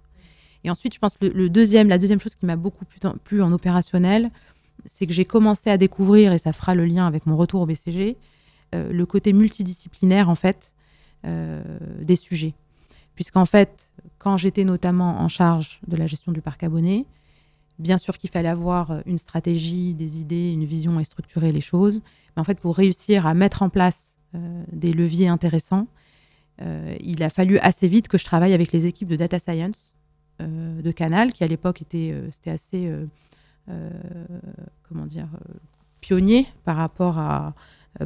Et 0.63 0.71
ensuite, 0.71 0.95
je 0.95 0.99
pense 0.99 1.15
que 1.15 1.27
le, 1.27 1.47
deuxième, 1.47 1.87
la 1.89 1.99
deuxième 1.99 2.19
chose 2.19 2.33
qui 2.33 2.47
m'a 2.47 2.55
beaucoup 2.55 2.85
plu, 3.23 3.43
en 3.43 3.51
opérationnel, 3.51 4.31
c'est 4.87 5.05
que 5.05 5.13
j'ai 5.13 5.25
commencé 5.25 5.69
à 5.69 5.77
découvrir, 5.77 6.33
et 6.33 6.39
ça 6.39 6.53
fera 6.53 6.73
le 6.73 6.85
lien 6.85 7.05
avec 7.05 7.27
mon 7.27 7.37
retour 7.37 7.61
au 7.61 7.67
BCG, 7.67 8.17
euh, 8.73 8.91
le 8.91 9.05
côté 9.05 9.31
multidisciplinaire 9.31 10.29
en 10.29 10.35
fait 10.35 10.73
des 12.03 12.15
sujets. 12.15 12.53
Puisqu'en 13.15 13.45
fait, 13.45 13.91
quand 14.19 14.37
j'étais 14.37 14.63
notamment 14.63 15.21
en 15.21 15.27
charge 15.27 15.81
de 15.87 15.95
la 15.95 16.05
gestion 16.05 16.31
du 16.31 16.39
parc 16.39 16.61
abonné, 16.61 17.07
bien 17.79 17.97
sûr 17.97 18.17
qu'il 18.17 18.29
fallait 18.29 18.49
avoir 18.49 19.01
une 19.05 19.17
stratégie, 19.17 19.93
des 19.93 20.19
idées, 20.19 20.51
une 20.51 20.65
vision 20.65 20.99
et 20.99 21.03
structurer 21.03 21.51
les 21.51 21.61
choses. 21.61 22.01
Mais 22.35 22.41
en 22.41 22.43
fait, 22.43 22.59
pour 22.59 22.75
réussir 22.75 23.25
à 23.27 23.33
mettre 23.33 23.61
en 23.63 23.69
place 23.69 24.17
des 24.71 24.91
leviers 24.91 25.29
intéressants, 25.29 25.87
euh, 26.61 26.95
il 27.01 27.21
a 27.23 27.29
fallu 27.29 27.57
assez 27.59 27.87
vite 27.87 28.07
que 28.07 28.17
je 28.17 28.23
travaille 28.23 28.53
avec 28.53 28.71
les 28.71 28.85
équipes 28.85 29.09
de 29.09 29.15
data 29.15 29.39
science 29.39 29.93
euh, 30.41 30.81
de 30.81 30.91
Canal, 30.91 31.33
qui 31.33 31.43
à 31.43 31.47
l'époque 31.47 31.81
était, 31.81 32.11
euh, 32.11 32.29
c'était 32.31 32.51
assez, 32.51 32.91
comment 34.87 35.05
dire, 35.05 35.27
par 36.63 36.75
rapport 36.75 37.17
à 37.17 37.53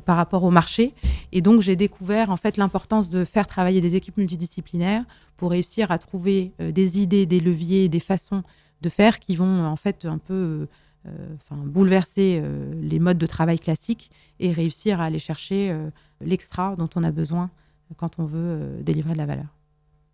par 0.06 0.18
rapport 0.18 0.44
au 0.44 0.52
marché. 0.52 0.94
Et 1.32 1.42
donc, 1.42 1.62
j'ai 1.62 1.76
découvert 1.76 2.30
en 2.30 2.38
fait 2.38 2.58
l'importance 2.58 3.10
de 3.10 3.26
faire 3.26 3.48
travailler 3.48 3.82
des 3.82 3.96
équipes 3.96 4.18
multidisciplinaires 4.18 5.04
pour 5.36 5.50
réussir 5.50 5.90
à 5.90 5.98
trouver 5.98 6.52
des 6.60 7.00
idées, 7.00 7.26
des 7.26 7.40
leviers, 7.40 7.90
des 7.90 8.00
façons 8.00 8.44
de 8.82 8.90
faire 8.90 9.20
qui 9.20 9.36
vont 9.36 9.66
en 9.66 9.76
fait 9.76 10.06
un 10.06 10.18
peu 10.18 10.68
enfin, 11.06 11.62
bouleverser 11.64 12.42
les 12.82 13.00
modes 13.00 13.18
de 13.18 13.26
travail 13.26 13.60
classiques 13.60 14.12
et 14.40 14.52
réussir 14.52 15.02
à 15.02 15.06
aller 15.06 15.20
chercher 15.20 15.76
l'extra 16.22 16.76
dont 16.76 16.90
on 16.96 17.04
a 17.04 17.12
besoin 17.12 17.50
quand 17.98 18.20
on 18.20 18.26
veut 18.26 18.40
euh, 18.40 18.82
délivrer 18.82 19.14
de 19.14 19.18
la 19.18 19.26
valeur. 19.26 19.48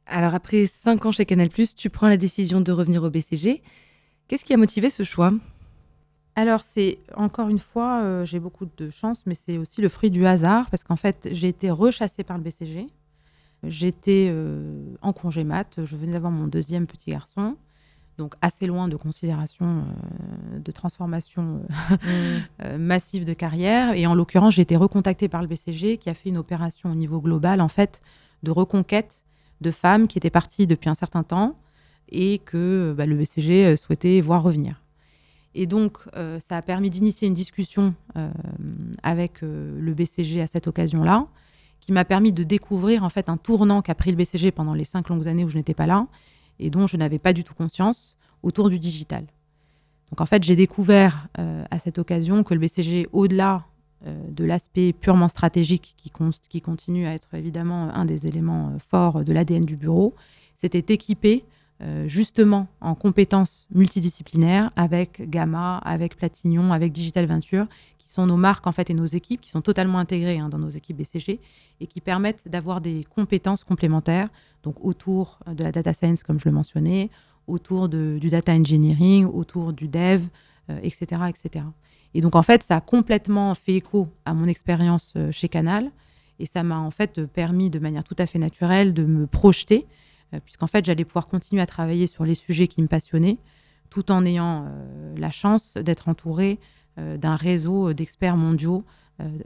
Alors 0.06 0.34
après 0.34 0.66
cinq 0.66 1.06
ans 1.06 1.12
chez 1.12 1.26
Canal+, 1.26 1.50
tu 1.76 1.90
prends 1.90 2.08
la 2.08 2.18
décision 2.18 2.62
de 2.62 2.72
revenir 2.72 3.04
au 3.04 3.10
BCG. 3.10 3.62
Qu'est-ce 4.28 4.46
qui 4.46 4.54
a 4.54 4.58
motivé 4.58 4.90
ce 4.90 5.04
choix? 5.04 5.34
Alors, 6.38 6.64
c'est 6.64 7.00
encore 7.16 7.48
une 7.48 7.60
fois, 7.60 8.02
euh, 8.02 8.26
j'ai 8.26 8.40
beaucoup 8.40 8.68
de 8.78 8.90
chance, 8.90 9.24
mais 9.26 9.36
c'est 9.36 9.58
aussi 9.58 9.82
le 9.82 9.88
fruit 9.88 10.10
du 10.10 10.26
hasard, 10.26 10.70
parce 10.70 10.84
qu'en 10.84 10.98
fait, 10.98 11.30
j'ai 11.32 11.48
été 11.48 11.72
rechassée 11.72 12.26
par 12.26 12.38
le 12.38 12.44
BCG. 12.44 12.88
J'étais 13.64 14.28
euh, 14.30 14.84
en 15.02 15.14
congé 15.14 15.46
mat, 15.46 15.86
je 15.86 15.96
venais 15.96 16.12
d'avoir 16.12 16.34
mon 16.34 16.48
deuxième 16.48 16.88
petit 16.88 17.12
garçon, 17.12 17.56
donc 18.18 18.36
assez 18.42 18.66
loin 18.66 18.88
de 18.88 18.96
considération 18.96 19.66
euh, 19.66 20.60
de 20.60 20.72
transformation 20.72 21.62
mmh. 22.62 22.78
massive 22.78 23.26
de 23.26 23.34
carrière. 23.34 23.94
Et 23.94 24.08
en 24.08 24.16
l'occurrence, 24.16 24.56
j'ai 24.56 24.62
été 24.62 24.76
recontactée 24.76 25.28
par 25.28 25.42
le 25.42 25.48
BCG, 25.48 25.98
qui 25.98 26.10
a 26.10 26.14
fait 26.14 26.30
une 26.30 26.38
opération 26.38 26.92
au 26.92 26.96
niveau 26.96 27.20
global, 27.20 27.62
en 27.62 27.70
fait, 27.70 28.02
de 28.44 28.52
reconquête 28.52 29.24
de 29.62 29.72
femmes 29.72 30.08
qui 30.08 30.18
étaient 30.18 30.30
parties 30.30 30.68
depuis 30.68 30.90
un 30.90 30.96
certain 30.96 31.24
temps 31.24 31.56
et 32.10 32.40
que 32.40 32.94
bah, 32.96 33.06
le 33.06 33.16
BCG 33.16 33.76
souhaitait 33.78 34.22
voir 34.22 34.44
revenir. 34.44 34.82
Et 35.56 35.66
donc, 35.68 35.98
euh, 36.16 36.40
ça 36.42 36.58
a 36.58 36.62
permis 36.62 36.90
d'initier 36.90 37.30
une 37.30 37.34
discussion 37.34 37.96
euh, 38.18 38.30
avec 39.04 39.42
euh, 39.42 39.80
le 39.80 39.94
BCG 39.94 40.42
à 40.42 40.48
cette 40.48 40.68
occasion-là, 40.68 41.28
qui 41.80 41.94
m'a 41.94 42.04
permis 42.04 42.34
de 42.34 42.44
découvrir 42.44 43.04
en 43.04 43.10
fait 43.10 43.30
un 43.30 43.38
tournant 43.38 43.82
qu'a 43.82 43.96
pris 43.96 44.12
le 44.12 44.18
BCG 44.18 44.52
pendant 44.52 44.74
les 44.74 44.84
cinq 44.84 45.08
longues 45.08 45.30
années 45.30 45.46
où 45.46 45.50
je 45.50 45.56
n'étais 45.56 45.74
pas 45.74 45.88
là 45.88 46.08
et 46.60 46.70
dont 46.70 46.88
je 46.88 46.98
n'avais 46.98 47.20
pas 47.20 47.34
du 47.34 47.44
tout 47.44 47.54
conscience 47.54 48.18
autour 48.44 48.70
du 48.70 48.80
digital. 48.80 49.26
Donc 50.12 50.22
en 50.22 50.26
fait, 50.26 50.44
j'ai 50.44 50.56
découvert 50.56 51.28
à 51.36 51.80
cette 51.80 51.98
occasion 51.98 52.44
que 52.44 52.54
le 52.54 52.60
BCG, 52.60 53.08
au-delà 53.12 53.66
de 54.06 54.46
l'aspect 54.46 54.94
purement 54.94 55.28
stratégique 55.28 55.96
qui, 55.98 56.62
continue 56.62 57.08
à 57.08 57.14
être 57.16 57.34
évidemment 57.34 57.90
un 57.94 58.06
des 58.06 58.28
éléments 58.28 58.78
forts 58.78 59.24
de 59.24 59.34
l'ADN 59.34 59.66
du 59.66 59.76
bureau, 59.76 60.14
s'était 60.58 60.94
équipé 60.94 61.44
euh, 61.82 62.08
justement 62.08 62.68
en 62.80 62.96
compétences 62.96 63.68
multidisciplinaires 63.70 64.72
avec 64.78 65.30
Gamma, 65.30 65.78
avec 65.80 66.16
Platignon, 66.16 66.72
avec 66.72 66.94
Digital 66.94 67.26
Venture, 67.26 67.66
qui 68.06 68.12
sont 68.12 68.26
nos 68.26 68.38
marques 68.38 68.68
en 68.68 68.72
fait 68.72 68.90
et 68.90 68.94
nos 68.94 69.06
équipes 69.06 69.42
qui 69.42 69.50
sont 69.50 69.62
totalement 69.62 69.98
intégrées 69.98 70.40
hein, 70.40 70.48
dans 70.48 70.58
nos 70.58 70.70
équipes 70.70 70.98
BCG 70.98 71.40
et 71.82 71.88
qui 71.88 72.00
permettent 72.00 72.48
d'avoir 72.48 72.80
des 72.80 73.04
compétences 73.04 73.64
complémentaires, 73.64 74.30
donc 74.64 74.76
autour 74.84 75.40
de 75.52 75.64
la 75.64 75.72
data 75.72 75.94
science 75.94 76.24
comme 76.24 76.40
je 76.40 76.46
le 76.46 76.54
mentionnais, 76.54 77.10
autour 77.48 77.90
du 77.90 78.30
data 78.30 78.54
engineering, 78.54 79.26
autour 79.26 79.74
du 79.74 79.88
dev, 79.88 80.24
etc., 80.82 81.22
euh, 81.22 81.26
etc. 81.28 81.66
Et 82.14 82.22
donc 82.22 82.36
en 82.36 82.44
fait, 82.44 82.64
ça 82.64 82.78
a 82.78 82.82
complètement 82.82 83.54
fait 83.56 83.74
écho 83.74 84.08
à 84.24 84.34
mon 84.34 84.48
expérience 84.48 85.14
euh, 85.18 85.32
chez 85.32 85.50
Canal 85.50 85.92
et 86.40 86.46
ça 86.46 86.64
m'a 86.64 86.80
en 86.80 86.92
fait 86.92 87.26
permis 87.26 87.70
de 87.70 87.80
manière 87.80 88.04
tout 88.04 88.16
à 88.18 88.26
fait 88.26 88.40
naturelle 88.40 88.94
de 88.94 89.04
me 89.04 89.28
projeter 89.28 89.86
euh, 90.34 90.40
puisqu'en 90.44 90.68
fait, 90.68 90.86
j'allais 90.86 91.06
pouvoir 91.06 91.28
continuer 91.28 91.62
à 91.62 91.66
travailler 91.66 92.08
sur 92.08 92.26
les 92.26 92.36
sujets 92.36 92.68
qui 92.68 92.82
me 92.82 92.88
passionnaient, 92.88 93.38
tout 93.90 94.12
en 94.12 94.26
ayant 94.26 94.66
euh, 94.68 95.16
la 95.18 95.32
chance 95.32 95.76
d'être 95.76 96.10
entourée 96.10 96.60
euh, 96.60 96.64
d'un 96.98 97.36
réseau 97.36 97.94
d'experts 97.94 98.38
mondiaux 98.38 98.84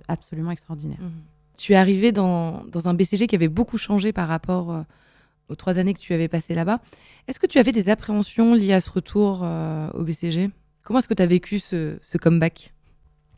absolument 0.07 0.51
extraordinaire. 0.51 0.99
Mmh. 0.99 1.09
Tu 1.57 1.73
es 1.73 1.75
arrivé 1.75 2.11
dans, 2.11 2.63
un 2.85 2.93
BCG 2.93 3.27
qui 3.27 3.35
avait 3.35 3.47
beaucoup 3.47 3.77
changé 3.77 4.13
par 4.13 4.27
rapport 4.27 4.85
aux 5.49 5.55
trois 5.55 5.79
années 5.79 5.93
que 5.93 5.99
tu 5.99 6.13
avais 6.13 6.27
passées 6.27 6.55
là-bas. 6.55 6.79
Est-ce 7.27 7.39
que 7.39 7.47
tu 7.47 7.59
avais 7.59 7.71
des 7.71 7.89
appréhensions 7.89 8.53
liées 8.53 8.73
à 8.73 8.81
ce 8.81 8.89
retour 8.89 9.45
au 9.93 10.03
BCG 10.03 10.51
Comment 10.83 10.99
est-ce 10.99 11.07
que 11.07 11.13
tu 11.13 11.21
as 11.21 11.27
vécu 11.27 11.59
ce, 11.59 11.99
comeback? 12.17 12.73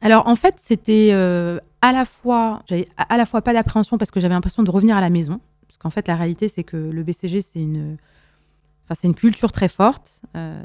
Alors 0.01 0.27
en 0.27 0.35
fait, 0.35 0.55
c'était 0.59 1.11
à 1.11 1.91
la 1.91 2.05
fois, 2.05 2.61
j'avais 2.67 2.87
à 2.97 3.17
la 3.17 3.25
fois 3.25 3.41
pas 3.41 3.53
d'appréhension 3.53 3.97
parce 3.97 4.11
que 4.11 4.19
j'avais 4.19 4.35
l'impression 4.35 4.63
de 4.63 4.71
revenir 4.71 4.95
à 4.95 5.01
la 5.01 5.09
maison, 5.09 5.39
qu'en 5.81 5.89
fait, 5.89 6.07
la 6.07 6.15
réalité, 6.15 6.47
c'est 6.47 6.63
que 6.63 6.77
le 6.77 7.03
BCG, 7.03 7.41
c'est 7.41 7.59
une, 7.59 7.97
c'est 8.95 9.07
une 9.07 9.15
culture 9.15 9.51
très 9.51 9.67
forte. 9.67 10.21
Euh, 10.35 10.61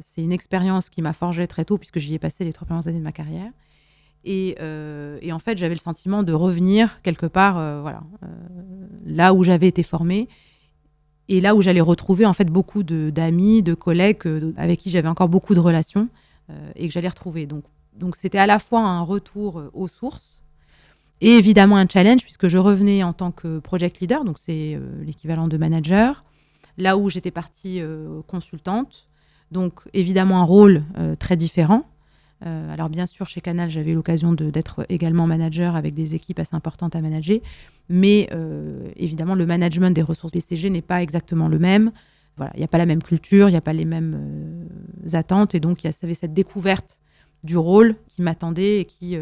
c'est 0.00 0.22
une 0.22 0.32
expérience 0.32 0.90
qui 0.90 1.02
m'a 1.02 1.12
forgé 1.12 1.46
très 1.46 1.64
tôt, 1.64 1.78
puisque 1.78 1.98
j'y 1.98 2.14
ai 2.14 2.18
passé 2.18 2.44
les 2.44 2.52
trois 2.52 2.66
premières 2.66 2.88
années 2.88 2.98
de 2.98 3.04
ma 3.04 3.12
carrière. 3.12 3.50
Et, 4.24 4.56
euh, 4.60 5.18
en 5.30 5.38
fait, 5.38 5.56
j'avais 5.56 5.74
le 5.74 5.80
sentiment 5.80 6.22
de 6.22 6.32
revenir 6.32 7.00
quelque 7.02 7.26
part, 7.26 7.58
euh, 7.58 7.80
voilà, 7.80 8.02
là 9.06 9.32
où 9.32 9.42
j'avais 9.44 9.68
été 9.68 9.82
formée 9.82 10.28
et 11.28 11.40
là 11.40 11.54
où 11.54 11.62
j'allais 11.62 11.80
retrouver 11.80 12.26
en 12.26 12.32
fait 12.32 12.46
beaucoup 12.46 12.82
d'amis, 12.82 13.62
de, 13.62 13.74
collègues 13.74 14.18
avec 14.56 14.80
qui 14.80 14.90
j'avais 14.90 15.08
encore 15.08 15.28
beaucoup 15.28 15.54
de 15.54 15.60
relations 15.60 16.08
et 16.74 16.88
que 16.88 16.92
j'allais 16.92 17.08
retrouver. 17.08 17.46
Donc, 17.46 17.62
donc 17.94 18.16
c'était 18.16 18.38
à 18.38 18.46
la 18.46 18.58
fois 18.58 18.80
un 18.80 19.02
retour 19.02 19.62
aux 19.72 19.86
sources 19.86 20.42
et 21.20 21.36
évidemment 21.36 21.76
un 21.76 21.86
challenge 21.86 22.22
puisque 22.24 22.48
je 22.48 22.58
revenais 22.58 23.04
en 23.04 23.12
tant 23.12 23.30
que 23.30 23.60
project 23.60 24.00
leader, 24.00 24.24
donc 24.24 24.38
c'est 24.40 24.76
l'équivalent 25.02 25.46
de 25.46 25.56
manager, 25.56 26.24
là 26.80 26.96
où 26.96 27.08
j'étais 27.08 27.30
partie 27.30 27.80
euh, 27.80 28.20
consultante. 28.26 29.08
Donc 29.52 29.80
évidemment 29.92 30.40
un 30.40 30.44
rôle 30.44 30.84
euh, 30.98 31.16
très 31.16 31.36
différent. 31.36 31.84
alors 32.42 32.88
bien 32.88 33.06
sûr, 33.06 33.28
chez 33.28 33.40
Canal, 33.40 33.68
j'avais 33.68 33.92
l'occasion 33.92 34.32
d'être 34.32 34.86
également 34.88 35.26
manager 35.26 35.76
avec 35.76 35.92
des 35.92 36.14
équipes 36.14 36.38
assez 36.38 36.56
importantes 36.56 36.96
à 36.96 37.00
manager. 37.00 37.38
Mais 37.90 38.30
évidemment, 38.96 39.34
le 39.34 39.44
management 39.44 39.94
des 39.94 40.00
ressources 40.02 40.32
BCG 40.32 40.70
n'est 40.70 40.80
pas 40.80 41.02
exactement 41.02 41.48
le 41.48 41.58
même. 41.58 41.92
Voilà, 42.38 42.52
il 42.54 42.60
n'y 42.60 42.64
a 42.64 42.68
pas 42.68 42.78
la 42.78 42.86
même 42.86 43.02
culture, 43.02 43.48
il 43.48 43.52
n'y 43.52 43.58
a 43.58 43.66
pas 43.70 43.74
les 43.74 43.84
mêmes 43.84 44.16
attentes. 45.12 45.54
Et 45.54 45.60
donc, 45.60 45.84
il 45.84 45.90
y 45.90 45.94
avait 46.02 46.14
cette 46.14 46.32
découverte 46.32 46.98
du 47.44 47.58
rôle 47.58 47.96
qui 48.08 48.22
m'attendait 48.22 48.80
et 48.80 48.84
qui 48.86 49.18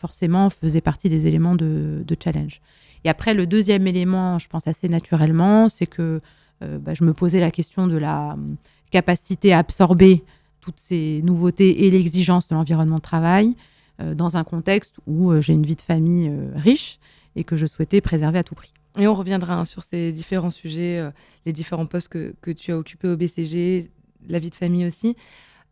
forcément 0.00 0.48
faisait 0.48 0.80
partie 0.80 1.08
des 1.08 1.26
éléments 1.26 1.54
de, 1.54 2.16
challenge. 2.22 2.60
Et 3.04 3.08
après, 3.08 3.34
le 3.34 3.46
deuxième 3.46 3.86
élément, 3.86 4.38
je 4.38 4.48
pense 4.48 4.66
assez 4.66 4.88
naturellement, 4.88 5.68
c'est 5.68 5.86
que 5.86 6.02
euh, 6.02 6.20
bah, 6.60 6.94
je 6.94 7.04
me 7.04 7.12
posais 7.12 7.40
la 7.40 7.50
question 7.50 7.86
de 7.86 7.96
la 7.96 8.34
hum, 8.34 8.56
capacité 8.90 9.52
à 9.52 9.58
absorber 9.58 10.24
toutes 10.60 10.78
ces 10.78 11.22
nouveautés 11.22 11.86
et 11.86 11.90
l'exigence 11.90 12.48
de 12.48 12.54
l'environnement 12.54 12.96
de 12.96 13.02
travail 13.02 13.54
euh, 14.00 14.14
dans 14.14 14.36
un 14.36 14.44
contexte 14.44 14.96
où 15.06 15.30
euh, 15.30 15.40
j'ai 15.40 15.54
une 15.54 15.64
vie 15.64 15.76
de 15.76 15.82
famille 15.82 16.30
riche 16.54 16.98
et 17.36 17.44
que 17.44 17.56
je 17.56 17.66
souhaitais 17.66 18.00
préserver 18.00 18.38
à 18.38 18.44
tout 18.44 18.54
prix. 18.54 18.72
Et 18.98 19.06
on 19.06 19.14
reviendra 19.14 19.54
hein, 19.54 19.64
sur 19.64 19.84
ces 19.84 20.12
différents 20.12 20.50
sujets, 20.50 21.10
les 21.46 21.52
différents 21.52 21.86
postes 21.86 22.08
que, 22.08 22.50
tu 22.50 22.72
as 22.72 22.76
occupés 22.76 23.08
au 23.08 23.16
BCG, 23.16 23.88
la 24.28 24.38
vie 24.38 24.50
de 24.50 24.54
famille 24.54 24.84
aussi. 24.84 25.16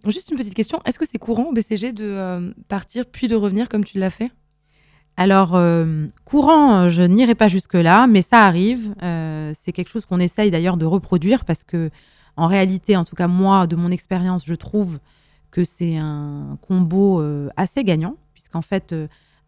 Juste 0.06 0.30
une 0.30 0.38
petite 0.38 0.54
question, 0.54 0.80
est-ce 0.84 0.98
que 0.98 1.06
c'est 1.06 1.18
courant 1.18 1.44
au 1.44 1.52
BCG 1.52 1.92
de 1.92 2.04
euh, 2.04 2.52
partir 2.68 3.04
puis 3.06 3.26
de 3.26 3.34
revenir 3.34 3.68
comme 3.68 3.84
tu 3.84 3.98
l'as 3.98 4.10
fait? 4.10 4.30
Alors, 5.20 5.56
euh, 5.56 6.06
courant, 6.24 6.88
je 6.88 7.02
n'irai 7.02 7.34
pas 7.34 7.48
jusque-là, 7.48 8.06
mais 8.06 8.22
ça 8.22 8.44
arrive. 8.44 8.94
Euh, 9.02 9.52
c'est 9.60 9.72
quelque 9.72 9.90
chose 9.90 10.06
qu'on 10.06 10.20
essaye 10.20 10.52
d'ailleurs 10.52 10.76
de 10.76 10.86
reproduire 10.86 11.44
parce 11.44 11.64
que, 11.64 11.90
en 12.36 12.46
réalité, 12.46 12.96
en 12.96 13.04
tout 13.04 13.16
cas 13.16 13.26
moi, 13.26 13.66
de 13.66 13.74
mon 13.74 13.90
expérience, 13.90 14.44
je 14.46 14.54
trouve 14.54 15.00
que 15.50 15.64
c'est 15.64 15.96
un 15.96 16.56
combo 16.60 17.20
assez 17.56 17.82
gagnant, 17.82 18.14
puisqu'en 18.32 18.62
fait, 18.62 18.94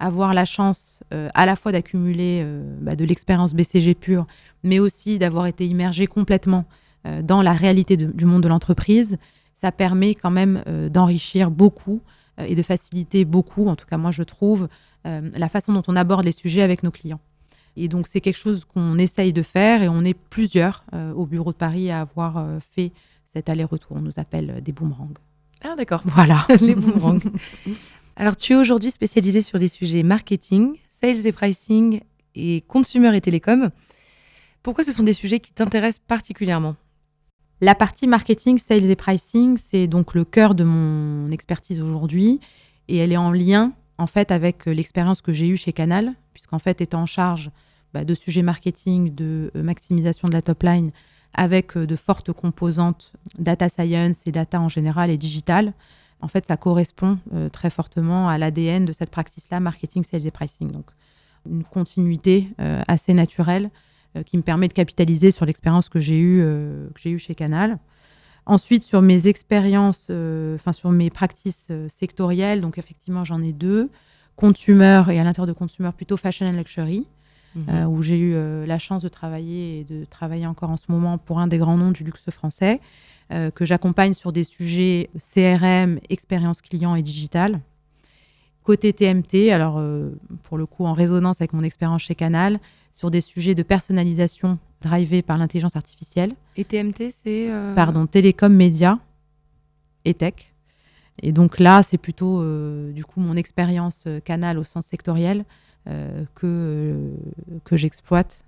avoir 0.01 0.35
la 0.35 0.45
chance 0.45 1.05
à 1.13 1.47
la 1.47 1.55
fois 1.55 1.71
d'accumuler 1.71 2.45
bah, 2.81 2.97
de 2.97 3.05
l'expérience 3.05 3.55
BCG 3.55 3.95
pure, 3.95 4.27
mais 4.65 4.81
aussi 4.81 5.21
d'avoir 5.21 5.47
été 5.47 5.67
immergé 5.67 6.09
complètement 6.09 6.65
dans 7.23 7.43
la 7.43 7.53
réalité 7.53 7.97
du 7.97 8.25
monde 8.25 8.43
de 8.43 8.49
l'entreprise, 8.49 9.19
ça 9.61 9.73
permet 9.73 10.15
quand 10.15 10.31
même 10.31 10.63
euh, 10.67 10.89
d'enrichir 10.89 11.51
beaucoup 11.51 12.01
euh, 12.01 12.19
et 12.47 12.55
de 12.55 12.63
faciliter 12.63 13.25
beaucoup, 13.25 13.67
en 13.67 13.77
tout 13.77 13.87
cas 13.87 13.97
moi 13.97 14.11
je 14.11 14.23
trouve, 14.23 14.69
euh, 15.07 15.31
la 15.35 15.49
façon 15.49 15.73
dont 15.73 15.83
on 15.89 15.97
aborde 15.97 16.25
les 16.25 16.33
sujets 16.33 16.63
avec 16.63 16.83
nos 16.83 16.91
clients. 16.91 17.21
Et 17.77 17.89
donc 17.89 18.09
c'est 18.09 18.21
quelque 18.21 18.39
chose 18.39 18.65
qu'on 18.65 18.99
essaye 18.99 19.33
de 19.33 19.43
faire 19.43 19.83
et 19.83 19.89
on 19.89 20.05
est 20.05 20.15
plusieurs 20.15 20.85
au 21.15 21.25
bureau 21.25 21.53
de 21.53 21.57
Paris 21.57 21.91
à 21.91 22.01
avoir 22.01 22.45
fait 22.75 22.91
cet 23.33 23.49
aller-retour. 23.49 23.97
On 23.97 24.03
nous 24.03 24.19
appelle 24.19 24.61
des 24.61 24.73
boomerangs. 24.73 25.15
Ah 25.63 25.75
d'accord. 25.77 26.03
Voilà. 26.07 26.47
les 26.61 26.75
boomerangs. 26.75 27.19
Alors 28.17 28.37
tu 28.37 28.53
es 28.53 28.57
aujourd'hui 28.57 28.91
spécialisé 28.91 29.41
sur 29.41 29.59
les 29.59 29.69
sujets 29.69 30.03
marketing, 30.03 30.77
sales 31.01 31.27
et 31.27 31.33
pricing 31.33 32.01
et 32.35 32.63
consumer 32.63 33.17
et 33.17 33.21
télécom. 33.21 33.71
Pourquoi 34.63 34.85
ce 34.85 34.93
sont 34.93 35.05
des 35.05 35.15
sujets 35.15 35.41
qui 35.41 35.53
t'intéressent 35.53 36.03
particulièrement? 36.07 36.77
La 37.61 37.75
partie 37.75 38.07
marketing, 38.07 38.59
sales 38.59 38.91
et 38.91 38.97
pricing, 38.97 39.59
c'est 39.59 39.87
donc 39.87 40.15
le 40.15 40.25
cœur 40.25 40.55
de 40.55 40.65
mon 40.65 41.29
expertise 41.31 41.81
aujourd'hui 41.81 42.41
et 42.89 42.97
elle 42.97 43.13
est 43.13 43.19
en 43.19 43.33
lien 43.33 43.73
en 43.99 44.07
fait 44.07 44.33
avec 44.33 44.67
euh, 44.67 44.73
l'expérience 44.73 45.21
que 45.21 45.33
j'ai 45.33 45.47
eue 45.47 45.59
chez 45.59 45.73
Canal, 45.73 46.15
puisqu'en 46.33 46.59
fait 46.59 46.81
étant 46.81 47.03
en 47.03 47.07
charge 47.07 47.51
bah, 47.93 48.05
de 48.05 48.15
sujets 48.15 48.43
marketing, 48.43 49.15
de 49.15 49.51
euh, 49.55 49.63
maximisation 49.63 50.27
de 50.27 50.33
la 50.33 50.41
top 50.41 50.63
line, 50.63 50.91
avec 51.35 51.77
euh, 51.77 51.87
de 51.87 51.97
fortes 51.97 52.33
composantes 52.33 53.13
data 53.39 53.69
science 53.69 54.27
et 54.27 54.33
data 54.33 54.59
en 54.59 54.71
général 54.71 55.11
et 55.11 55.19
digital, 55.19 55.75
en 56.23 56.29
fait 56.29 56.47
ça 56.47 56.57
correspond 56.57 57.19
très 57.51 57.71
fortement 57.71 58.29
à 58.29 58.37
l'ADN 58.37 58.85
de 58.85 58.93
cette 58.93 59.11
practice-là, 59.11 59.59
marketing, 59.59 60.05
sales 60.05 60.27
et 60.27 60.31
pricing. 60.31 60.71
Donc 60.71 60.85
une 61.49 61.65
continuité 61.65 62.49
assez 62.59 63.15
naturelle 63.15 63.71
qui 64.25 64.37
me 64.37 64.43
permet 64.43 64.69
de 64.69 64.73
capitaliser 64.73 65.31
sur 65.31 65.47
l'expérience 65.47 65.89
que 65.89 66.01
j'ai 66.01 66.19
eue, 66.19 66.41
euh, 66.43 66.89
que 66.95 67.01
j'ai 67.01 67.17
chez 67.19 67.35
Canal. 67.35 67.79
Ensuite, 68.47 68.83
sur 68.83 69.03
mes 69.03 69.29
expériences, 69.29 70.07
euh, 70.11 70.57
enfin 70.57 70.73
sur 70.73 70.91
mes 70.91 71.11
practices 71.11 71.69
sectorielles, 71.89 72.61
donc 72.61 72.79
effectivement 72.79 73.25
j'en 73.25 73.43
ai 73.43 73.53
deux, 73.53 73.91
consumer 74.37 75.03
et 75.11 75.21
à 75.21 75.25
l'intérieur 75.25 75.47
de 75.47 75.53
consumer 75.53 75.91
plutôt 75.97 76.17
fashion 76.17 76.47
and 76.47 76.57
luxury. 76.57 77.07
mhm. 77.55 77.87
où 77.89 78.01
j'ai 78.01 78.19
eu 78.19 78.35
la 78.65 78.79
chance 78.79 79.03
de 79.03 79.09
travailler 79.09 79.81
et 79.81 79.85
de 79.85 80.05
travailler 80.05 80.47
encore 80.47 80.71
en 80.71 80.77
ce 80.77 80.87
moment 80.89 81.19
pour 81.19 81.41
un 81.41 81.49
des 81.49 81.59
grands 81.59 81.77
noms 81.77 81.91
du 81.91 82.05
luxe 82.05 82.31
français, 82.31 82.81
que 83.29 83.65
j'accompagne 83.65 84.15
sur 84.15 84.33
des 84.33 84.45
sujets 84.45 85.11
CRM, 85.19 85.99
expérience 86.09 86.63
client 86.63 86.95
et 86.95 87.03
digital. 87.03 87.61
Côté 88.63 88.93
TMT, 88.93 89.51
alors 89.53 89.83
pour 90.45 90.59
le 90.59 90.67
coup 90.67 90.85
en 90.85 90.93
résonance 90.93 91.41
avec 91.41 91.53
mon 91.53 91.63
expérience 91.63 92.03
chez 92.03 92.15
Canal, 92.15 92.61
sur 92.93 93.11
des 93.11 93.21
sujets 93.21 93.55
de 93.55 93.63
personnalisation 93.63 94.59
drivés 94.83 95.23
par 95.23 95.39
l'intelligence 95.39 95.77
artificielle. 95.77 96.33
Et 96.57 96.65
TMT, 96.65 97.11
c'est 97.11 97.49
Pardon, 97.75 98.07
télécom, 98.07 98.55
médias 98.55 98.99
et 100.05 100.15
tech. 100.15 100.51
Et 101.23 101.33
donc 101.33 101.59
là, 101.59 101.83
c'est 101.83 101.99
plutôt 101.99 102.41
euh, 102.41 102.93
du 102.93 103.05
coup 103.05 103.21
mon 103.21 103.37
expérience 103.37 104.05
euh, 104.07 104.21
canal 104.21 104.59
au 104.59 104.65
sens 104.65 104.87
sectoriel 104.87 105.45
euh, 105.89 106.25
que, 106.35 106.95
que 107.65 107.77
j'exploite 107.77 108.45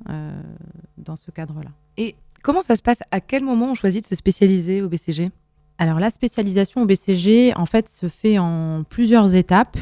dans 0.98 1.16
ce 1.16 1.30
cadre-là. 1.30 1.70
Et 1.96 2.14
comment 2.42 2.62
ça 2.62 2.76
se 2.76 2.82
passe? 2.82 3.02
À 3.10 3.20
quel 3.20 3.42
moment 3.42 3.70
on 3.70 3.74
choisit 3.74 4.02
de 4.02 4.08
se 4.08 4.14
spécialiser 4.14 4.82
au 4.82 4.88
BCG 4.88 5.30
Alors 5.78 5.98
la 5.98 6.10
spécialisation 6.10 6.82
au 6.82 6.86
BCG, 6.86 7.54
en 7.56 7.66
fait, 7.66 7.88
se 7.88 8.08
fait 8.08 8.38
en 8.38 8.82
plusieurs 8.88 9.34
étapes. 9.34 9.76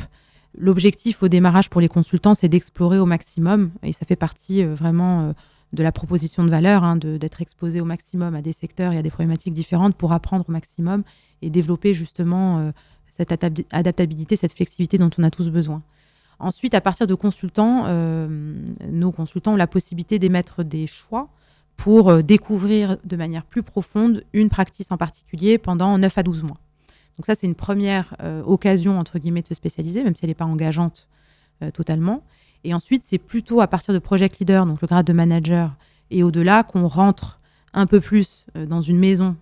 L'objectif 0.56 1.22
au 1.22 1.28
démarrage 1.28 1.70
pour 1.70 1.80
les 1.80 1.88
consultants, 1.88 2.34
c'est 2.34 2.48
d'explorer 2.48 2.98
au 2.98 3.06
maximum, 3.06 3.70
et 3.82 3.92
ça 3.92 4.04
fait 4.04 4.16
partie 4.16 4.64
vraiment 4.64 5.32
de 5.72 5.82
la 5.82 5.92
proposition 5.92 6.44
de 6.44 6.50
valeur, 6.50 6.84
hein, 6.84 6.96
d'être 6.96 7.40
exposé 7.40 7.80
au 7.80 7.84
maximum 7.84 8.34
à 8.34 8.42
des 8.42 8.52
secteurs 8.52 8.92
et 8.92 8.98
à 8.98 9.02
des 9.02 9.10
problématiques 9.10 9.54
différentes 9.54 9.94
pour 9.94 10.12
apprendre 10.12 10.44
au 10.48 10.52
maximum 10.52 11.04
et 11.42 11.50
développer 11.50 11.94
justement 11.94 12.58
euh, 12.58 12.70
cette 13.10 13.32
adaptabilité, 13.72 14.36
cette 14.36 14.52
flexibilité 14.52 14.98
dont 14.98 15.10
on 15.18 15.22
a 15.22 15.30
tous 15.30 15.48
besoin. 15.50 15.82
Ensuite, 16.38 16.74
à 16.74 16.80
partir 16.80 17.06
de 17.06 17.14
consultants, 17.14 17.84
euh, 17.86 18.54
nos 18.90 19.12
consultants 19.12 19.52
ont 19.52 19.56
la 19.56 19.66
possibilité 19.66 20.18
d'émettre 20.18 20.64
des 20.64 20.86
choix 20.86 21.28
pour 21.76 22.10
euh, 22.10 22.20
découvrir 22.20 22.96
de 23.04 23.16
manière 23.16 23.44
plus 23.44 23.62
profonde 23.62 24.24
une 24.32 24.48
pratique 24.48 24.90
en 24.90 24.96
particulier 24.96 25.58
pendant 25.58 25.96
9 25.98 26.18
à 26.18 26.22
12 26.22 26.42
mois. 26.42 26.58
Donc 27.20 27.26
ça, 27.26 27.34
c'est 27.34 27.46
une 27.46 27.54
première 27.54 28.16
occasion, 28.46 28.98
entre 28.98 29.18
guillemets, 29.18 29.42
de 29.42 29.48
se 29.48 29.54
spécialiser, 29.54 30.02
même 30.02 30.14
si 30.14 30.24
elle 30.24 30.30
n'est 30.30 30.34
pas 30.34 30.46
engageante 30.46 31.06
totalement. 31.74 32.22
Et 32.64 32.72
ensuite, 32.72 33.04
c'est 33.04 33.18
plutôt 33.18 33.60
à 33.60 33.66
partir 33.66 33.92
de 33.92 33.98
project 33.98 34.38
leader, 34.38 34.64
donc 34.64 34.80
le 34.80 34.88
grade 34.88 35.06
de 35.06 35.12
manager, 35.12 35.74
et 36.10 36.22
au-delà, 36.22 36.62
qu'on 36.62 36.86
rentre 36.86 37.38
un 37.74 37.86
peu 37.86 38.00
plus 38.00 38.46
dans 38.54 38.80
une 38.80 38.98
maison, 38.98 39.36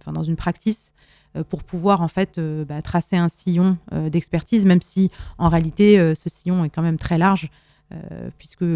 enfin 0.00 0.12
dans 0.12 0.22
une 0.22 0.36
practice, 0.36 0.92
euh, 1.36 1.44
pour 1.44 1.62
pouvoir 1.62 2.00
en 2.00 2.08
fait 2.08 2.38
euh, 2.38 2.64
bah, 2.64 2.80
tracer 2.80 3.16
un 3.16 3.28
sillon 3.28 3.76
euh, 3.92 4.08
d'expertise, 4.08 4.64
même 4.64 4.80
si 4.80 5.10
en 5.36 5.48
réalité 5.48 6.14
ce 6.14 6.28
sillon 6.28 6.64
est 6.64 6.70
quand 6.70 6.82
même 6.82 6.98
très 6.98 7.18
large, 7.18 7.50
puisque 8.36 8.66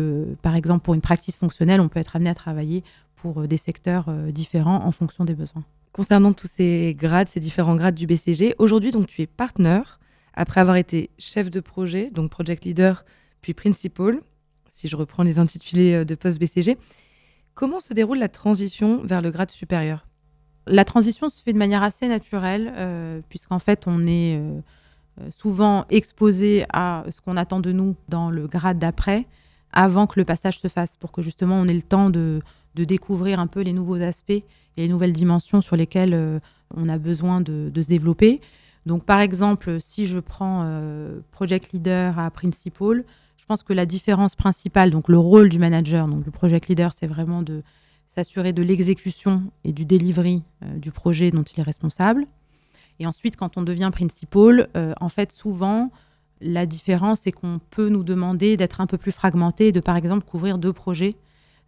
par 0.41 0.55
exemple 0.55 0.83
pour 0.83 0.95
une 0.95 1.03
pratique 1.03 1.37
fonctionnelle, 1.37 1.83
on 1.83 1.89
peut 1.89 2.01
être 2.01 2.17
amené 2.17 2.31
à 2.31 2.35
travailler 2.35 2.83
pour 3.17 3.47
des 3.47 3.59
secteurs 3.59 4.11
différents 4.33 4.87
en 4.87 4.91
fonction 4.91 5.25
des 5.25 5.35
besoins. 5.35 5.65
Concernant 5.93 6.33
tous 6.33 6.49
ces 6.57 6.95
grades, 6.99 7.29
ces 7.29 7.41
différents 7.41 7.77
grades 7.77 7.95
du 7.95 8.07
BCG, 8.07 8.55
aujourd'hui 8.59 8.91
donc 8.91 9.07
tu 9.07 9.23
es 9.23 9.27
partenaire 9.27 10.01
après 10.35 10.61
avoir 10.61 10.77
été 10.77 11.11
chef 11.19 11.51
de 11.51 11.61
projet, 11.61 12.11
donc 12.11 12.31
project 12.31 12.65
leader, 12.65 13.05
puis 13.43 13.53
principal, 13.53 14.21
si 14.71 14.89
je 14.89 14.97
reprends 14.97 15.23
les 15.23 15.39
intitulés 15.39 16.05
de 16.05 16.15
poste 16.15 16.39
BCG. 16.39 16.79
Comment 17.55 17.81
se 17.81 17.93
déroule 17.93 18.19
la 18.19 18.29
transition 18.29 19.03
vers 19.05 19.21
le 19.21 19.31
grade 19.31 19.51
supérieur? 19.51 20.07
La 20.67 20.85
transition 20.85 21.29
se 21.29 21.43
fait 21.43 21.53
de 21.53 21.59
manière 21.59 21.83
assez 21.83 22.07
naturelle, 22.07 22.73
euh, 22.77 23.21
puisqu'en 23.29 23.59
fait, 23.59 23.85
on 23.87 24.03
est 24.05 24.37
euh, 24.37 24.61
euh, 25.21 25.31
souvent 25.31 25.85
exposé 25.91 26.65
à 26.73 27.05
ce 27.11 27.21
qu'on 27.21 27.37
attend 27.37 27.61
de 27.61 27.73
nous 27.73 27.97
dans 28.09 28.31
le 28.31 28.47
grade 28.47 28.79
d'après, 28.79 29.27
avant 29.73 30.07
que 30.07 30.19
le 30.21 30.25
passage 30.25 30.61
se 30.61 30.69
fasse, 30.69 30.97
pour 30.97 31.13
que 31.13 31.21
justement 31.21 31.57
on 31.57 31.67
ait 31.67 31.75
le 31.75 31.83
temps 31.83 32.11
de, 32.11 32.41
découvrir 32.75 33.41
un 33.41 33.47
peu 33.47 33.61
les 33.61 33.73
nouveaux 33.73 34.01
aspects 34.01 34.31
et 34.31 34.45
les 34.77 34.89
nouvelles 34.89 35.13
dimensions 35.13 35.61
sur 35.61 35.77
lesquelles 35.77 36.41
on 36.75 36.89
a 36.89 36.99
besoin 36.99 37.41
de, 37.41 37.71
se 37.75 37.89
développer. 37.89 38.41
Donc, 38.87 39.05
par 39.05 39.21
exemple, 39.21 39.79
si 39.81 40.07
je 40.07 40.19
prends 40.19 40.67
Project 41.31 41.73
Leader 41.73 42.19
à 42.19 42.31
Principal, 42.31 43.05
je 43.37 43.45
pense 43.47 43.63
que 43.65 43.73
la 43.73 43.87
différence 43.87 44.37
principale, 44.37 44.91
donc 44.91 45.09
le 45.09 45.19
rôle 45.19 45.49
du 45.49 45.59
manager, 45.59 46.07
donc 46.07 46.25
le 46.25 46.31
Project 46.31 46.69
Leader, 46.69 46.93
c'est 46.97 47.09
vraiment 47.09 47.43
de 47.43 47.63
s'assurer 48.13 48.53
de 48.53 48.63
l'exécution 48.63 49.43
et 49.65 49.73
du 49.73 49.87
delivery 49.87 50.43
euh, 50.63 50.79
du 50.79 50.93
projet 50.93 51.31
dont 51.31 51.43
il 51.43 51.59
est 51.59 51.65
responsable. 51.65 52.27
Et 53.01 53.07
ensuite, 53.07 53.37
quand 53.37 53.57
on 53.57 53.63
devient 53.63 53.89
principal, 53.91 54.69
euh, 54.77 54.93
en 55.01 55.09
fait, 55.09 55.33
souvent, 55.33 55.91
la 56.43 56.67
différence, 56.67 57.23
c'est 57.23 57.33
qu'on 57.33 57.59
peut 57.71 57.89
nous 57.89 58.05
demander 58.05 58.57
d'être 58.57 58.81
un 58.81 58.87
peu 58.87 58.99
plus 58.99 59.13
fragmenté 59.13 59.69
et 59.69 59.73
de, 59.73 59.81
par 59.81 59.97
exemple, 59.97 60.25
couvrir 60.25 60.59
deux 60.59 60.75
projets 60.75 61.17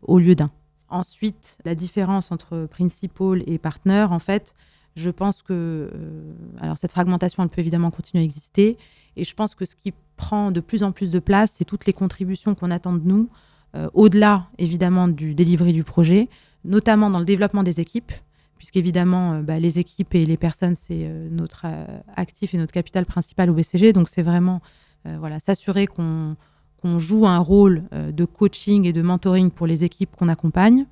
au 0.02 0.18
lieu 0.18 0.34
d'un. 0.34 0.50
Ensuite, 0.88 1.58
la 1.64 1.74
différence 1.74 2.30
entre 2.30 2.66
principal 2.66 3.42
et 3.46 3.58
partner, 3.58 4.06
en 4.10 4.18
fait, 4.18 4.54
je 4.96 5.10
pense 5.10 5.42
que 5.42 5.52
euh, 5.52 6.32
alors 6.60 6.78
cette 6.78 6.92
fragmentation, 6.92 7.42
elle 7.42 7.48
peut 7.48 7.60
évidemment 7.60 7.90
continuer 7.90 8.22
à 8.22 8.24
exister. 8.24 8.78
Et 9.16 9.24
je 9.24 9.34
pense 9.34 9.54
que 9.54 9.64
ce 9.64 9.74
qui 9.74 9.92
prend 10.16 10.50
de 10.50 10.60
plus 10.60 10.82
en 10.82 10.92
plus 10.92 11.10
de 11.10 11.18
place, 11.18 11.54
c'est 11.56 11.64
toutes 11.64 11.86
les 11.86 11.92
contributions 11.92 12.54
qu'on 12.54 12.70
attend 12.70 12.92
de 12.92 13.06
nous 13.06 13.28
euh, 13.76 13.88
au-delà 13.92 14.46
évidemment 14.58 15.08
du 15.08 15.34
delivery 15.34 15.72
du 15.72 15.82
projet, 15.82 16.28
notamment 16.64 17.10
dans 17.10 17.18
le 17.18 17.24
développement 17.24 17.64
des 17.64 17.80
équipes, 17.80 18.12
puisqu'évidemment 18.56 19.32
euh, 19.32 19.42
bah, 19.42 19.58
les 19.58 19.80
équipes 19.80 20.14
et 20.14 20.24
les 20.24 20.36
personnes, 20.36 20.76
c'est 20.76 21.00
euh, 21.02 21.28
notre 21.28 21.66
actif 22.14 22.54
et 22.54 22.56
notre 22.56 22.72
capital 22.72 23.04
principal 23.04 23.50
au 23.50 23.54
BCG. 23.54 23.92
Donc 23.92 24.08
c'est 24.08 24.22
vraiment 24.22 24.60
voilà, 25.18 25.38
s'assurer 25.38 25.86
qu'on 25.86 26.34
joue 26.98 27.26
un 27.26 27.38
rôle 27.38 27.84
de 27.92 28.24
coaching 28.24 28.84
et 28.84 28.92
de 28.92 29.02
mentoring 29.02 29.50
pour 29.50 29.66
les 29.66 29.84
équipes 29.84 30.14
qu'on 30.16 30.28
accompagne, 30.28 30.86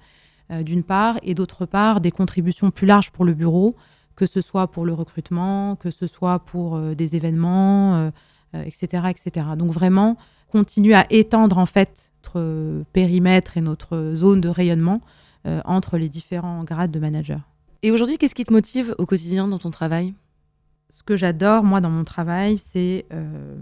d'une 0.51 0.83
part, 0.83 1.17
et 1.23 1.35
d'autre 1.35 1.67
part, 1.67 2.01
des 2.01 2.11
contributions 2.11 2.71
plus 2.71 2.87
larges 2.87 3.11
pour 3.11 3.25
le 3.25 3.35
bureau, 3.35 3.75
que 4.17 4.27
ce 4.27 4.41
soit 4.41 4.67
pour 4.67 4.85
le 4.85 4.93
recrutement, 4.93 5.77
que 5.77 5.91
ce 5.91 6.07
soit 6.07 6.41
pour 6.41 6.79
des 6.79 7.17
événements, 7.17 8.11
etc., 8.55 9.05
etc. 9.11 9.47
Donc 9.57 9.71
vraiment, 9.71 10.17
continuer 10.51 10.95
à 10.95 11.07
étendre 11.11 11.59
en 11.59 11.67
fait 11.67 12.13
notre 12.23 12.85
périmètre 12.93 13.57
et 13.57 13.61
notre 13.61 14.13
zone 14.15 14.41
de 14.41 14.49
rayonnement 14.49 15.01
euh, 15.47 15.61
entre 15.65 15.99
les 15.99 16.09
différents 16.09 16.65
grades 16.65 16.91
de 16.91 17.01
manager. 17.01 17.41
Et 17.83 17.91
aujourd'hui, 17.91 18.19
qu'est-ce 18.19 18.35
qui 18.35 18.45
te 18.45 18.53
motive 18.53 18.95
au 18.99 19.07
quotidien 19.07 19.49
dans 19.49 19.59
ton 19.59 19.71
travail? 19.71 20.15
Ce 20.91 21.03
que 21.03 21.17
j'adore, 21.17 21.65
moi, 21.65 21.81
dans 21.81 21.91
mon 21.91 22.05
travail, 22.05 22.59
c'est 22.59 23.07
euh, 23.13 23.57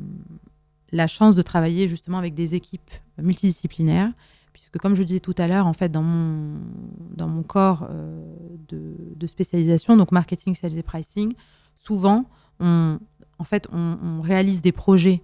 la 0.93 1.07
chance 1.07 1.37
de 1.37 1.43
travailler 1.43 1.89
justement 1.89 2.19
avec 2.19 2.35
des 2.35 2.55
équipes 2.55 2.91
multidisciplinaires. 3.19 4.13
Puisque, 4.53 4.79
comme 4.79 4.95
je 4.95 5.03
disais 5.03 5.21
tout 5.21 5.35
à 5.39 5.47
l'heure, 5.47 5.67
en 5.67 5.73
fait, 5.73 5.91
dans 5.91 6.03
mon, 6.03 7.43
corps 7.43 7.87
euh, 7.91 8.21
de, 8.69 9.27
spécialisation, 9.27 9.97
donc 9.97 10.13
marketing, 10.13 10.55
sales 10.55 10.77
et 10.77 10.83
pricing, 10.83 11.33
souvent, 11.79 12.27
on, 12.59 12.99
en 13.39 13.45
fait, 13.45 13.69
on 13.73 14.21
réalise 14.21 14.61
des 14.61 14.73
projets 14.73 15.23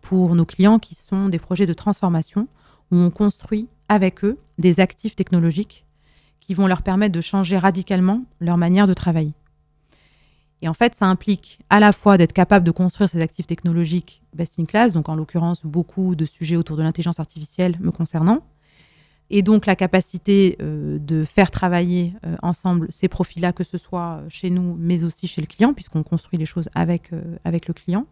pour 0.00 0.34
nos 0.34 0.44
clients 0.44 0.78
qui 0.78 0.94
sont 0.94 1.28
des 1.28 1.38
projets 1.38 1.66
de 1.66 1.72
transformation 1.72 2.48
où 2.90 2.96
on 2.96 3.10
construit 3.10 3.68
avec 3.88 4.24
eux 4.24 4.38
des 4.58 4.80
actifs 4.80 5.16
technologiques 5.16 5.84
qui 6.40 6.54
vont 6.54 6.66
leur 6.66 6.82
permettre 6.82 7.14
de 7.14 7.20
changer 7.20 7.58
radicalement 7.58 8.22
leur 8.40 8.58
manière 8.58 8.86
de 8.86 8.94
travailler. 8.94 9.32
Et 10.62 10.68
en 10.68 10.74
fait, 10.74 10.94
ça 10.94 11.06
implique 11.06 11.58
à 11.68 11.80
la 11.80 11.92
fois 11.92 12.16
d'être 12.16 12.32
capable 12.32 12.64
de 12.64 12.70
construire 12.70 13.08
ces 13.08 13.20
actifs 13.20 13.46
technologiques 13.46 14.22
best 14.34 14.58
in 14.58 14.64
class, 14.64 14.92
donc 14.92 15.08
en 15.08 15.14
l'occurrence 15.14 15.64
beaucoup 15.64 16.14
de 16.14 16.24
sujets 16.24 16.56
autour 16.56 16.76
de 16.76 16.82
l'intelligence 16.82 17.20
artificielle 17.20 17.76
me 17.80 17.90
concernant, 17.90 18.42
et 19.30 19.42
donc 19.42 19.66
la 19.66 19.76
capacité 19.76 20.56
euh, 20.60 20.98
de 20.98 21.24
faire 21.24 21.50
travailler 21.50 22.14
euh, 22.26 22.36
ensemble 22.42 22.88
ces 22.90 23.08
profils-là, 23.08 23.52
que 23.52 23.64
ce 23.64 23.78
soit 23.78 24.22
chez 24.28 24.50
nous, 24.50 24.76
mais 24.78 25.04
aussi 25.04 25.26
chez 25.26 25.40
le 25.40 25.46
client, 25.46 25.72
puisqu'on 25.72 26.02
construit 26.02 26.38
les 26.38 26.46
choses 26.46 26.68
avec, 26.74 27.12
euh, 27.12 27.36
avec 27.44 27.66
le 27.66 27.74
client 27.74 28.06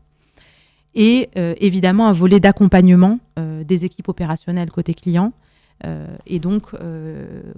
et 0.95 1.31
évidemment 1.35 2.07
un 2.07 2.13
volet 2.13 2.39
d'accompagnement 2.39 3.19
des 3.39 3.87
équipes 3.87 4.11
opérationnelles 4.11 4.71
côté 4.71 4.93
client. 4.93 5.33
Et 6.27 6.39
donc, 6.39 6.65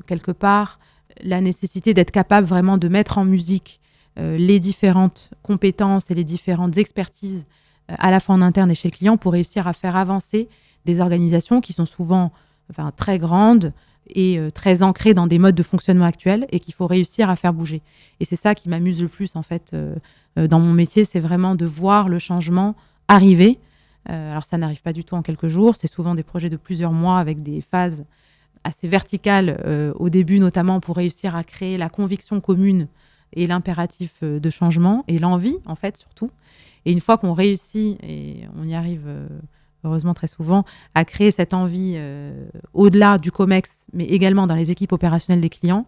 quelque 0.06 0.30
part, 0.30 0.78
la 1.20 1.40
nécessité 1.40 1.94
d'être 1.94 2.12
capable 2.12 2.46
vraiment 2.46 2.78
de 2.78 2.86
mettre 2.86 3.18
en 3.18 3.24
musique 3.24 3.80
les 4.16 4.60
différentes 4.60 5.30
compétences 5.42 6.10
et 6.10 6.14
les 6.14 6.24
différentes 6.24 6.78
expertises 6.78 7.46
à 7.88 8.10
la 8.10 8.20
fois 8.20 8.36
en 8.36 8.42
interne 8.42 8.70
et 8.70 8.74
chez 8.74 8.88
le 8.88 8.96
client 8.96 9.16
pour 9.16 9.32
réussir 9.32 9.66
à 9.66 9.72
faire 9.72 9.96
avancer 9.96 10.48
des 10.84 11.00
organisations 11.00 11.60
qui 11.60 11.72
sont 11.72 11.84
souvent 11.84 12.32
enfin, 12.70 12.92
très 12.96 13.18
grandes 13.18 13.72
et 14.08 14.38
très 14.54 14.84
ancrées 14.84 15.14
dans 15.14 15.26
des 15.26 15.38
modes 15.38 15.56
de 15.56 15.62
fonctionnement 15.64 16.04
actuels 16.04 16.46
et 16.50 16.60
qu'il 16.60 16.74
faut 16.74 16.86
réussir 16.86 17.28
à 17.28 17.36
faire 17.36 17.52
bouger. 17.52 17.82
Et 18.20 18.24
c'est 18.24 18.36
ça 18.36 18.54
qui 18.54 18.68
m'amuse 18.68 19.02
le 19.02 19.08
plus 19.08 19.34
en 19.34 19.42
fait 19.42 19.74
dans 20.36 20.60
mon 20.60 20.72
métier, 20.72 21.04
c'est 21.04 21.20
vraiment 21.20 21.56
de 21.56 21.66
voir 21.66 22.08
le 22.08 22.20
changement 22.20 22.76
arriver. 23.08 23.58
Euh, 24.10 24.30
alors 24.30 24.44
ça 24.44 24.58
n'arrive 24.58 24.82
pas 24.82 24.92
du 24.92 25.04
tout 25.04 25.14
en 25.14 25.22
quelques 25.22 25.48
jours, 25.48 25.76
c'est 25.76 25.86
souvent 25.86 26.14
des 26.14 26.22
projets 26.22 26.50
de 26.50 26.56
plusieurs 26.56 26.92
mois 26.92 27.18
avec 27.18 27.42
des 27.42 27.60
phases 27.60 28.04
assez 28.62 28.86
verticales 28.86 29.60
euh, 29.64 29.92
au 29.96 30.08
début, 30.08 30.38
notamment 30.38 30.80
pour 30.80 30.96
réussir 30.96 31.36
à 31.36 31.44
créer 31.44 31.76
la 31.76 31.88
conviction 31.88 32.40
commune 32.40 32.88
et 33.34 33.46
l'impératif 33.46 34.12
euh, 34.22 34.40
de 34.40 34.50
changement 34.50 35.04
et 35.08 35.18
l'envie 35.18 35.56
en 35.66 35.74
fait 35.74 35.96
surtout. 35.96 36.30
Et 36.86 36.92
une 36.92 37.00
fois 37.00 37.18
qu'on 37.18 37.32
réussit 37.32 37.98
et 38.02 38.42
on 38.58 38.66
y 38.66 38.74
arrive 38.74 39.08
heureusement 39.84 40.12
très 40.12 40.26
souvent, 40.26 40.64
a 40.94 41.06
créé 41.06 41.30
cette 41.30 41.54
envie 41.54 41.98
au-delà 42.74 43.16
du 43.16 43.32
COMEX, 43.32 43.86
mais 43.94 44.04
également 44.04 44.46
dans 44.46 44.54
les 44.54 44.70
équipes 44.70 44.92
opérationnelles 44.92 45.40
des 45.40 45.48
clients. 45.48 45.86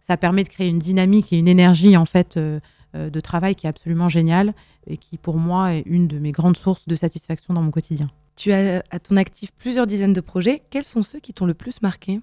Ça 0.00 0.18
permet 0.18 0.44
de 0.44 0.50
créer 0.50 0.68
une 0.68 0.78
dynamique 0.78 1.32
et 1.32 1.38
une 1.38 1.48
énergie 1.48 1.96
en 1.96 2.04
fait 2.04 2.38
de 2.38 3.20
travail 3.20 3.54
qui 3.54 3.64
est 3.64 3.70
absolument 3.70 4.10
géniale 4.10 4.52
et 4.86 4.98
qui 4.98 5.16
pour 5.16 5.38
moi 5.38 5.72
est 5.72 5.84
une 5.86 6.08
de 6.08 6.18
mes 6.18 6.30
grandes 6.30 6.58
sources 6.58 6.86
de 6.86 6.94
satisfaction 6.94 7.54
dans 7.54 7.62
mon 7.62 7.70
quotidien. 7.70 8.10
Tu 8.36 8.52
as 8.52 8.82
à 8.90 8.98
ton 8.98 9.16
actif 9.16 9.50
plusieurs 9.52 9.86
dizaines 9.86 10.12
de 10.12 10.20
projets. 10.20 10.62
Quels 10.68 10.84
sont 10.84 11.02
ceux 11.02 11.20
qui 11.20 11.32
t'ont 11.32 11.46
le 11.46 11.54
plus 11.54 11.80
marqué? 11.80 12.20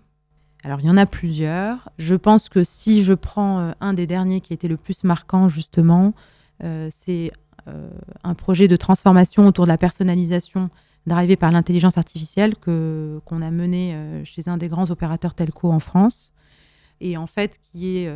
Alors, 0.63 0.79
il 0.79 0.85
y 0.85 0.89
en 0.89 0.97
a 0.97 1.05
plusieurs. 1.05 1.89
Je 1.97 2.15
pense 2.15 2.47
que 2.47 2.63
si 2.63 3.03
je 3.03 3.13
prends 3.13 3.59
euh, 3.59 3.71
un 3.81 3.93
des 3.93 4.05
derniers 4.05 4.41
qui 4.41 4.53
a 4.53 4.55
été 4.55 4.67
le 4.67 4.77
plus 4.77 5.03
marquant, 5.03 5.47
justement, 5.47 6.13
euh, 6.63 6.89
c'est 6.91 7.31
euh, 7.67 7.89
un 8.23 8.35
projet 8.35 8.67
de 8.67 8.75
transformation 8.75 9.47
autour 9.47 9.65
de 9.65 9.69
la 9.69 9.77
personnalisation 9.77 10.69
d'arriver 11.07 11.35
par 11.35 11.51
l'intelligence 11.51 11.97
artificielle 11.97 12.55
que, 12.55 13.19
qu'on 13.25 13.41
a 13.41 13.49
mené 13.49 13.97
chez 14.23 14.47
un 14.47 14.57
des 14.57 14.67
grands 14.67 14.91
opérateurs 14.91 15.33
telco 15.33 15.71
en 15.71 15.79
France. 15.79 16.31
Et 16.99 17.17
en 17.17 17.25
fait, 17.25 17.57
qui 17.57 17.97
est 17.97 18.13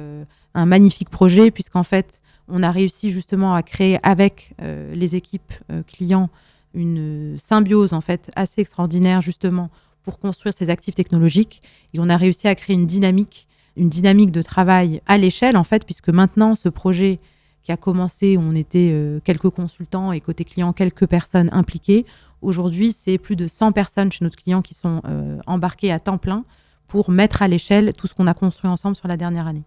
un 0.53 0.65
magnifique 0.67 1.09
projet, 1.09 1.49
puisqu'en 1.49 1.81
fait, 1.81 2.21
on 2.47 2.61
a 2.61 2.69
réussi 2.69 3.09
justement 3.09 3.55
à 3.55 3.63
créer 3.63 3.97
avec 4.03 4.53
les 4.59 5.15
équipes 5.15 5.51
clients 5.87 6.29
une 6.75 7.37
symbiose 7.39 7.93
en 7.93 8.01
fait 8.01 8.29
assez 8.35 8.61
extraordinaire 8.61 9.21
justement 9.21 9.71
pour 10.05 10.19
construire 10.19 10.53
ces 10.53 10.69
actifs 10.69 10.95
technologiques. 10.95 11.61
Et 11.93 11.99
on 11.99 12.07
a 12.07 12.15
réussi 12.15 12.47
à 12.47 12.55
créer 12.55 12.75
une 12.75 12.85
dynamique, 12.85 13.47
une 13.75 13.89
dynamique 13.89 14.31
de 14.31 14.41
travail 14.41 15.01
à 15.07 15.17
l'échelle, 15.17 15.57
en 15.57 15.65
fait, 15.65 15.83
puisque 15.83 16.09
maintenant, 16.09 16.55
ce 16.55 16.69
projet 16.69 17.19
qui 17.63 17.71
a 17.71 17.77
commencé, 17.77 18.37
on 18.39 18.53
était 18.53 18.91
euh, 18.93 19.19
quelques 19.23 19.49
consultants 19.49 20.11
et 20.11 20.21
côté 20.21 20.45
client, 20.45 20.71
quelques 20.71 21.07
personnes 21.07 21.49
impliquées, 21.51 22.05
aujourd'hui, 22.43 22.91
c'est 22.91 23.17
plus 23.17 23.35
de 23.35 23.47
100 23.47 23.71
personnes 23.71 24.11
chez 24.11 24.23
notre 24.23 24.37
client 24.37 24.61
qui 24.61 24.75
sont 24.75 25.01
euh, 25.05 25.39
embarquées 25.47 25.91
à 25.91 25.99
temps 25.99 26.19
plein 26.19 26.45
pour 26.87 27.09
mettre 27.09 27.41
à 27.41 27.47
l'échelle 27.47 27.91
tout 27.93 28.05
ce 28.05 28.13
qu'on 28.13 28.27
a 28.27 28.35
construit 28.35 28.69
ensemble 28.69 28.95
sur 28.95 29.07
la 29.07 29.17
dernière 29.17 29.47
année. 29.47 29.63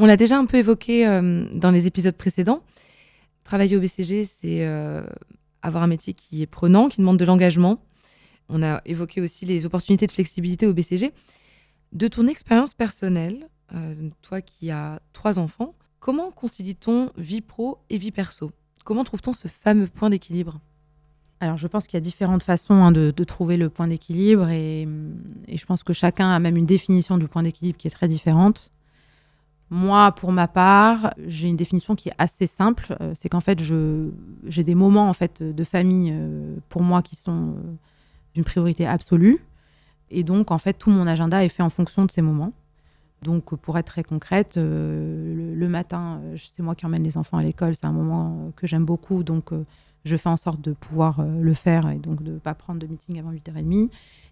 On 0.00 0.06
l'a 0.06 0.16
déjà 0.16 0.36
un 0.36 0.46
peu 0.46 0.56
évoqué 0.56 1.06
euh, 1.06 1.46
dans 1.54 1.70
les 1.70 1.86
épisodes 1.86 2.16
précédents. 2.16 2.64
Travailler 3.44 3.76
au 3.76 3.80
BCG, 3.80 4.24
c'est 4.24 4.64
avoir 5.62 5.82
un 5.82 5.88
métier 5.88 6.14
qui 6.14 6.42
est 6.42 6.46
prenant, 6.46 6.88
qui 6.88 7.00
demande 7.00 7.16
de 7.16 7.24
l'engagement, 7.24 7.80
on 8.48 8.62
a 8.62 8.82
évoqué 8.84 9.20
aussi 9.20 9.46
les 9.46 9.66
opportunités 9.66 10.06
de 10.06 10.12
flexibilité 10.12 10.66
au 10.66 10.74
BCG. 10.74 11.12
De 11.92 12.08
ton 12.08 12.26
expérience 12.26 12.74
personnelle, 12.74 13.48
euh, 13.74 14.10
toi 14.22 14.40
qui 14.40 14.70
as 14.70 15.00
trois 15.12 15.38
enfants, 15.38 15.74
comment 16.00 16.30
concilie-t-on 16.30 17.10
vie 17.16 17.40
pro 17.40 17.78
et 17.90 17.98
vie 17.98 18.12
perso? 18.12 18.50
Comment 18.84 19.04
trouve-t-on 19.04 19.32
ce 19.32 19.48
fameux 19.48 19.86
point 19.86 20.10
d'équilibre? 20.10 20.60
Alors, 21.40 21.56
je 21.56 21.66
pense 21.66 21.86
qu'il 21.86 21.94
y 21.94 21.98
a 21.98 22.00
différentes 22.00 22.44
façons 22.44 22.74
hein, 22.74 22.92
de, 22.92 23.10
trouver 23.24 23.56
le 23.56 23.68
point 23.68 23.88
d'équilibre 23.88 24.48
et, 24.48 24.86
je 25.52 25.64
pense 25.64 25.82
que 25.82 25.92
chacun 25.92 26.30
a 26.30 26.38
même 26.38 26.56
une 26.56 26.66
définition 26.66 27.18
du 27.18 27.26
point 27.26 27.42
d'équilibre 27.42 27.76
qui 27.76 27.88
est 27.88 27.90
très 27.90 28.06
différente. 28.06 28.70
Moi, 29.68 30.12
pour 30.12 30.32
ma 30.32 30.46
part, 30.46 31.14
j'ai 31.26 31.48
une 31.48 31.56
définition 31.56 31.96
qui 31.96 32.10
est 32.10 32.14
assez 32.16 32.46
simple. 32.46 32.96
Euh, 33.00 33.12
c'est 33.16 33.28
qu'en 33.28 33.40
fait, 33.40 33.60
j'ai 33.60 34.62
des 34.62 34.74
moments 34.74 35.08
en 35.08 35.14
fait 35.14 35.42
de 35.42 35.64
famille 35.64 36.12
euh, 36.14 36.56
pour 36.68 36.82
moi 36.82 37.02
qui 37.02 37.16
sont 37.16 37.56
d'une 38.34 38.44
priorité 38.44 38.86
absolue. 38.86 39.38
Et 40.10 40.24
donc, 40.24 40.50
en 40.50 40.58
fait, 40.58 40.74
tout 40.74 40.90
mon 40.90 41.06
agenda 41.06 41.44
est 41.44 41.48
fait 41.48 41.62
en 41.62 41.70
fonction 41.70 42.04
de 42.04 42.10
ces 42.10 42.22
moments. 42.22 42.52
Donc, 43.22 43.54
pour 43.56 43.78
être 43.78 43.86
très 43.86 44.02
concrète, 44.02 44.56
euh, 44.56 45.54
le, 45.56 45.68
matin, 45.68 46.20
euh, 46.24 46.36
c'est 46.36 46.62
moi 46.62 46.74
qui 46.74 46.84
emmène 46.86 47.04
les 47.04 47.16
enfants 47.16 47.38
à 47.38 47.42
l'école. 47.42 47.76
C'est 47.76 47.86
un 47.86 47.92
moment 47.92 48.26
euh, 48.26 48.50
que 48.56 48.66
j'aime 48.66 48.84
beaucoup. 48.84 49.22
Donc, 49.22 49.50
je 50.04 50.16
fais 50.16 50.28
en 50.28 50.36
sorte 50.36 50.60
de 50.60 50.72
pouvoir 50.72 51.24
le 51.24 51.54
faire 51.54 51.88
et 51.88 51.94
donc 51.96 52.24
de 52.24 52.32
ne 52.32 52.38
pas 52.38 52.54
prendre 52.54 52.80
de 52.80 52.86
meeting 52.88 53.20
avant 53.20 53.32
8h30. 53.32 53.88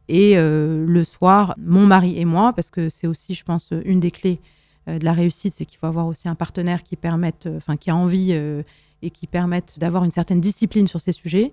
Et 0.09 0.35
le 0.35 1.05
soir, 1.05 1.55
mon 1.59 1.87
mari 1.87 2.19
et 2.19 2.25
moi, 2.25 2.53
parce 2.53 2.71
que 2.71 2.89
c'est 2.89 3.07
aussi, 3.07 3.35
je 3.35 3.45
pense, 3.45 3.73
une 3.85 4.01
des 4.01 4.11
clés 4.11 4.41
de 4.89 5.05
la 5.05 5.13
réussite, 5.13 5.55
c'est 5.55 5.65
qu'il 5.65 5.79
faut 5.79 5.87
avoir 5.87 6.09
aussi 6.09 6.29
un 6.29 6.35
partenaire 6.35 6.83
qui 6.83 6.97
permette, 6.97 7.49
enfin, 7.57 7.77
qui 7.77 7.89
a 7.89 7.95
envie 7.95 8.33
et 8.33 9.11
qui 9.11 9.29
permette 9.29 9.79
d'avoir 9.79 10.03
une 10.03 10.11
certaine 10.11 10.41
discipline 10.41 10.89
sur 10.89 11.01
ces 11.01 11.13
sujets. 11.13 11.53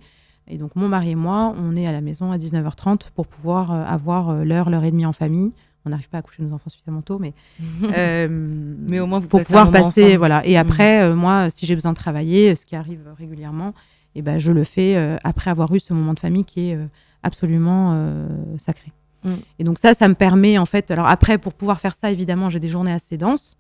Et 0.50 0.58
donc, 0.58 0.76
mon 0.76 0.88
mari 0.88 1.12
et 1.12 1.16
moi, 1.16 1.54
on 1.58 1.76
est 1.76 1.88
à 1.88 1.92
la 1.92 2.02
maison 2.02 2.32
à 2.32 2.38
19h30 2.38 3.10
pour 3.14 3.28
pouvoir 3.28 3.72
euh, 3.72 3.84
avoir 3.84 4.30
euh, 4.30 4.44
l'heure, 4.44 4.70
l'heure 4.70 4.84
et 4.84 4.92
demie 4.92 5.06
en 5.06 5.14
famille. 5.14 5.52
On 5.86 5.90
n'arrive 5.90 6.10
pas 6.10 6.18
à 6.18 6.22
coucher 6.22 6.44
nos 6.44 6.54
enfants 6.54 6.70
suffisamment 6.70 7.02
tôt, 7.02 7.20
mais, 7.20 7.34
euh, 7.84 8.28
mais 8.30 9.00
au 9.00 9.08
moins 9.08 9.20
vous 9.20 9.28
pour 9.28 9.42
pouvoir 9.42 9.72
passer. 9.72 10.18
Voilà. 10.18 10.46
Et 10.46 10.58
après, 10.58 11.14
moi, 11.14 11.50
si 11.50 11.66
j'ai 11.66 11.76
besoin 11.76 11.92
de 11.92 11.98
travailler, 11.98 12.56
ce 12.56 12.66
qui 12.66 12.76
arrive 12.76 13.02
régulièrement, 13.18 13.70
et 14.16 14.20
eh 14.20 14.22
ben, 14.22 14.40
je 14.40 14.52
le 14.52 14.64
fais 14.64 15.18
après 15.24 15.52
avoir 15.52 15.74
eu 15.76 15.80
ce 15.80 15.94
moment 15.94 16.16
de 16.16 16.20
famille 16.20 16.44
qui 16.44 16.72
est 16.72 16.80
absolument 17.22 18.16
sacré. 18.58 18.92
Mm. 19.24 19.34
Et 19.60 19.64
donc 19.64 19.78
ça, 19.78 19.94
ça 19.94 20.08
me 20.08 20.16
permet 20.16 20.58
en 20.58 20.66
fait. 20.66 20.90
Alors 20.90 21.08
après, 21.08 21.38
pour 21.38 21.54
pouvoir 21.54 21.80
faire 21.80 21.94
ça, 21.94 22.12
évidemment, 22.12 22.50
j'ai 22.50 22.60
des 22.60 22.68
journées 22.68 22.92
assez 22.92 23.16
denses. 23.16 23.56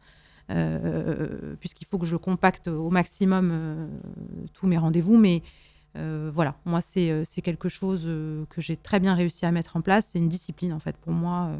puisqu'il 1.59 1.85
faut 1.85 1.99
que 1.99 2.07
je 2.07 2.17
compacte 2.17 2.67
au 2.67 2.89
maximum 2.89 3.87
tous 4.53 4.67
mes 4.67 4.77
rendez-vous, 4.77 5.17
mais 5.17 5.43
euh, 5.97 6.31
voilà, 6.33 6.55
moi, 6.65 6.81
c'est 6.81 7.09
euh, 7.09 7.23
quelque 7.43 7.69
chose 7.69 8.03
euh, 8.05 8.45
que 8.49 8.61
j'ai 8.61 8.77
très 8.77 8.99
bien 8.99 9.15
réussi 9.15 9.45
à 9.45 9.51
mettre 9.51 9.75
en 9.75 9.81
place. 9.81 10.09
C'est 10.11 10.19
une 10.19 10.29
discipline, 10.29 10.73
en 10.73 10.79
fait. 10.79 10.95
Pour 10.97 11.13
moi, 11.13 11.51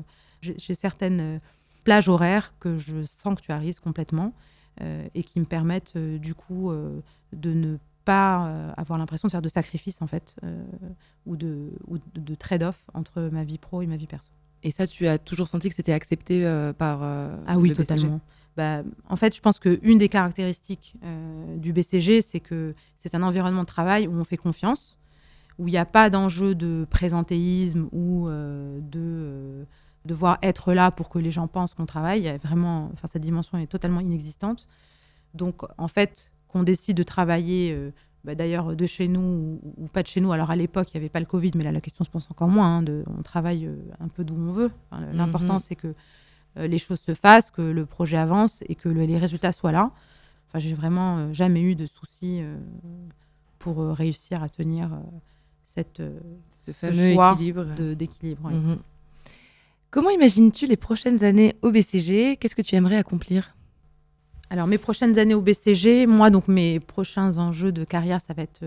j'ai 0.41 0.73
certaines 0.73 1.39
plages 1.84 2.10
horaires 2.10 2.54
que 2.60 2.78
je 2.78 3.04
sanctuarise 3.04 3.80
complètement 3.80 4.34
et 5.15 5.23
qui 5.23 5.39
me 5.39 5.45
permettent, 5.45 5.97
du 5.97 6.36
coup, 6.36 6.71
de 7.34 7.54
ne 7.54 7.78
pas 8.06 8.71
avoir 8.78 9.00
l'impression 9.00 9.28
de 9.28 9.32
faire 9.32 9.41
de 9.41 9.50
sacrifices, 9.50 10.02
en 10.02 10.08
fait, 10.08 10.36
ou 11.26 11.36
de, 11.36 11.71
ou 11.88 11.97
de 12.13 12.36
trade-off 12.36 12.84
entre 12.93 13.21
ma 13.32 13.43
vie 13.43 13.58
pro 13.58 13.82
et 13.82 13.88
ma 13.88 13.97
vie 13.97 14.06
perso. 14.06 14.30
Et 14.62 14.71
ça, 14.71 14.86
tu 14.86 15.08
as 15.08 15.17
toujours 15.17 15.47
senti 15.47 15.69
que 15.69 15.76
c'était 15.76 15.93
accepté 15.93 16.43
par. 16.78 17.02
ah 17.02 17.58
oui, 17.58 17.73
totalement. 17.73 18.21
Bah, 18.58 18.82
en 19.08 19.15
fait, 19.15 19.36
je 19.36 19.39
pense 19.39 19.60
qu'une 19.60 20.00
des 20.00 20.10
caractéristiques 20.10 20.96
euh, 21.04 21.58
du 21.58 21.74
BCG, 21.74 22.24
c'est 22.24 22.39
que 22.39 22.74
c'est 22.98 23.13
un 23.13 23.22
environnement 23.22 23.62
de 23.62 23.67
travail 23.67 24.08
où 24.08 24.13
on 24.13 24.24
fait 24.24 24.36
confiance, 24.36 24.98
où 25.60 25.67
il 25.67 25.72
n'y 25.72 25.78
a 25.78 25.86
pas 25.86 26.10
d'enjeu 26.10 26.56
de 26.56 26.88
présentéisme 26.89 27.88
ou 27.91 28.28
euh, 28.28 28.80
de 28.82 29.00
euh, 29.00 29.63
devoir 30.06 30.39
être 30.41 30.74
là 30.74 30.89
pour 30.89 31.10
que 31.10 31.20
les 31.20 31.30
gens 31.30 31.48
pensent 31.48 31.76
qu'on 31.76 31.86
travaille. 31.86 32.22
Il 32.22 32.26
y 32.26 32.30
a 32.30 32.38
vraiment, 32.38 32.89
enfin, 32.93 33.08
cette 33.08 33.22
dimension 33.22 33.60
est 33.60 33.67
totalement 33.67 34.00
inexistante. 34.00 34.67
Donc, 35.36 35.62
en 35.78 35.88
fait, 35.88 36.32
qu'on 36.48 36.63
décide 36.63 36.98
de 36.98 37.04
travailler, 37.04 37.78
bah, 38.24 38.34
d'ailleurs, 38.34 38.76
de 38.76 38.86
chez 38.88 39.08
nous 39.08 39.60
ou, 39.78 39.88
pas 39.88 40.02
de 40.02 40.08
chez 40.08 40.20
nous. 40.20 40.32
Alors, 40.32 40.50
à 40.50 40.56
l'époque, 40.56 40.91
il 40.93 40.98
n'y 40.98 41.02
avait 41.02 41.10
pas 41.10 41.20
le 41.20 41.28
Covid, 41.28 41.52
mais 41.56 41.63
là, 41.63 41.72
la 41.72 41.82
question 41.82 42.04
se 42.04 42.10
pose 42.10 42.28
encore 42.32 42.48
moins. 42.48 42.78
Hein, 42.78 42.82
de, 42.82 43.04
on 43.06 43.22
travaille 43.22 43.70
un 44.00 44.08
peu 44.08 44.24
d'où 44.24 44.36
on 44.36 44.52
veut. 44.52 44.72
L'important, 45.13 45.56
mhm. 45.56 45.60
c'est 45.60 45.76
que 45.76 45.93
les 46.65 46.78
choses 46.78 47.00
se 47.00 47.13
fassent, 47.13 47.52
que 47.52 47.62
le 47.62 47.86
projet 47.86 48.17
avance 48.17 48.63
et 48.70 48.76
que 48.76 48.89
les 48.89 49.17
résultats 49.17 49.52
soient 49.52 49.72
là. 49.72 49.91
Enfin, 50.48 50.60
j'ai 50.60 50.74
vraiment 50.74 51.17
euh, 51.17 51.34
jamais 51.34 51.62
eu 51.62 51.76
de 51.76 51.86
soucis 51.86 52.39
euh, 52.41 52.56
pour 53.60 53.78
réussir 53.78 54.41
à 54.41 54.50
tenir 54.50 54.89
cette, 55.65 56.02
ce 56.65 56.72
fameux 56.72 57.12
équilibre 57.12 57.65
d'équilibre. 57.96 58.50
Mhm. 58.50 58.78
Comment 59.91 60.10
imagines-tu 60.10 60.67
les 60.67 60.78
prochaines 60.78 61.24
années 61.24 61.56
au 61.62 61.72
BCG 61.72 62.38
Qu'est-ce 62.38 62.56
que 62.56 62.62
tu 62.62 62.76
aimerais 62.76 62.98
accomplir? 62.98 63.56
Alors 64.50 64.67
mes 64.67 64.78
prochaines 64.78 65.20
années 65.20 65.34
au 65.34 65.41
BCG, 65.41 66.08
moi 66.08 66.30
donc 66.30 66.48
mes 66.48 66.80
prochains 66.80 67.38
enjeux 67.38 67.74
de 67.74 67.84
carrière, 67.84 68.22
ça 68.26 68.34
va 68.34 68.43
être 68.43 68.62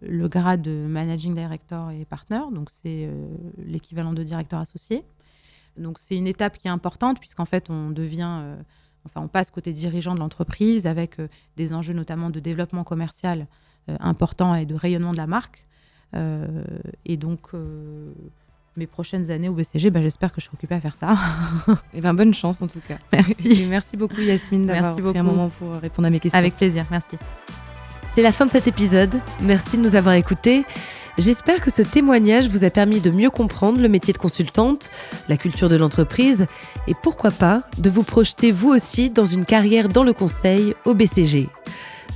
le 0.00 0.28
grade 0.28 0.62
de 0.62 0.86
managing 0.88 1.34
director 1.34 1.90
et 1.90 2.06
partner, 2.06 2.40
donc 2.52 2.70
c'est 2.70 3.10
l'équivalent 3.58 4.14
de 4.14 4.22
directeur 4.22 4.60
associé. 4.60 5.04
Donc 5.76 5.98
c'est 6.00 6.16
une 6.16 6.26
étape 6.26 6.58
qui 6.58 6.68
est 6.68 6.70
importante 6.70 7.20
puisqu'en 7.20 7.44
fait 7.44 7.70
on 7.70 7.90
devient, 7.90 8.40
euh, 8.42 8.56
enfin 9.06 9.20
on 9.22 9.28
passe 9.28 9.50
côté 9.50 9.72
dirigeant 9.72 10.14
de 10.14 10.20
l'entreprise 10.20 10.86
avec 10.86 11.18
euh, 11.18 11.28
des 11.56 11.72
enjeux 11.72 11.94
notamment 11.94 12.30
de 12.30 12.40
développement 12.40 12.84
commercial 12.84 13.46
euh, 13.88 13.96
important 14.00 14.54
et 14.54 14.66
de 14.66 14.74
rayonnement 14.74 15.12
de 15.12 15.16
la 15.16 15.26
marque. 15.26 15.64
et 17.04 17.16
donc 17.16 17.52
mes 18.76 18.86
prochaines 18.86 19.30
années 19.30 19.48
au 19.48 19.52
BCG, 19.52 19.90
bah, 19.90 20.02
j'espère 20.02 20.32
que 20.32 20.40
je 20.40 20.46
serai 20.46 20.54
occupée 20.54 20.74
à 20.74 20.80
faire 20.80 20.96
ça. 20.96 21.16
et 21.68 21.72
eh 21.94 22.00
ben 22.00 22.14
bonne 22.14 22.34
chance 22.34 22.60
en 22.62 22.66
tout 22.66 22.80
cas. 22.86 22.98
Merci. 23.12 23.66
merci 23.68 23.96
beaucoup 23.96 24.20
Yasmine 24.20 24.66
d'avoir 24.66 24.96
pris 24.96 25.18
un 25.18 25.22
moment 25.22 25.50
pour 25.50 25.72
répondre 25.74 26.06
à 26.06 26.10
mes 26.10 26.18
questions. 26.18 26.38
Avec 26.38 26.56
plaisir, 26.56 26.86
merci. 26.90 27.16
C'est 28.08 28.22
la 28.22 28.32
fin 28.32 28.46
de 28.46 28.50
cet 28.50 28.66
épisode. 28.66 29.14
Merci 29.40 29.76
de 29.76 29.82
nous 29.82 29.94
avoir 29.94 30.14
écoutés. 30.14 30.64
J'espère 31.18 31.60
que 31.60 31.70
ce 31.70 31.82
témoignage 31.82 32.48
vous 32.48 32.64
a 32.64 32.70
permis 32.70 33.00
de 33.00 33.10
mieux 33.10 33.30
comprendre 33.30 33.80
le 33.80 33.88
métier 33.88 34.12
de 34.12 34.18
consultante, 34.18 34.90
la 35.28 35.36
culture 35.36 35.68
de 35.68 35.76
l'entreprise 35.76 36.46
et 36.86 36.94
pourquoi 36.94 37.30
pas 37.30 37.62
de 37.78 37.90
vous 37.90 38.02
projeter 38.02 38.52
vous 38.52 38.70
aussi 38.70 39.10
dans 39.10 39.24
une 39.24 39.44
carrière 39.44 39.88
dans 39.88 40.04
le 40.04 40.12
conseil 40.12 40.74
au 40.84 40.94
BCG. 40.94 41.48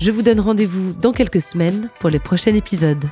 Je 0.00 0.11
vous 0.11 0.22
donne 0.22 0.40
rendez-vous 0.40 0.92
dans 0.92 1.12
quelques 1.12 1.40
semaines 1.40 1.88
pour 2.00 2.11
les 2.11 2.18
prochains 2.18 2.54
épisodes. 2.54 3.04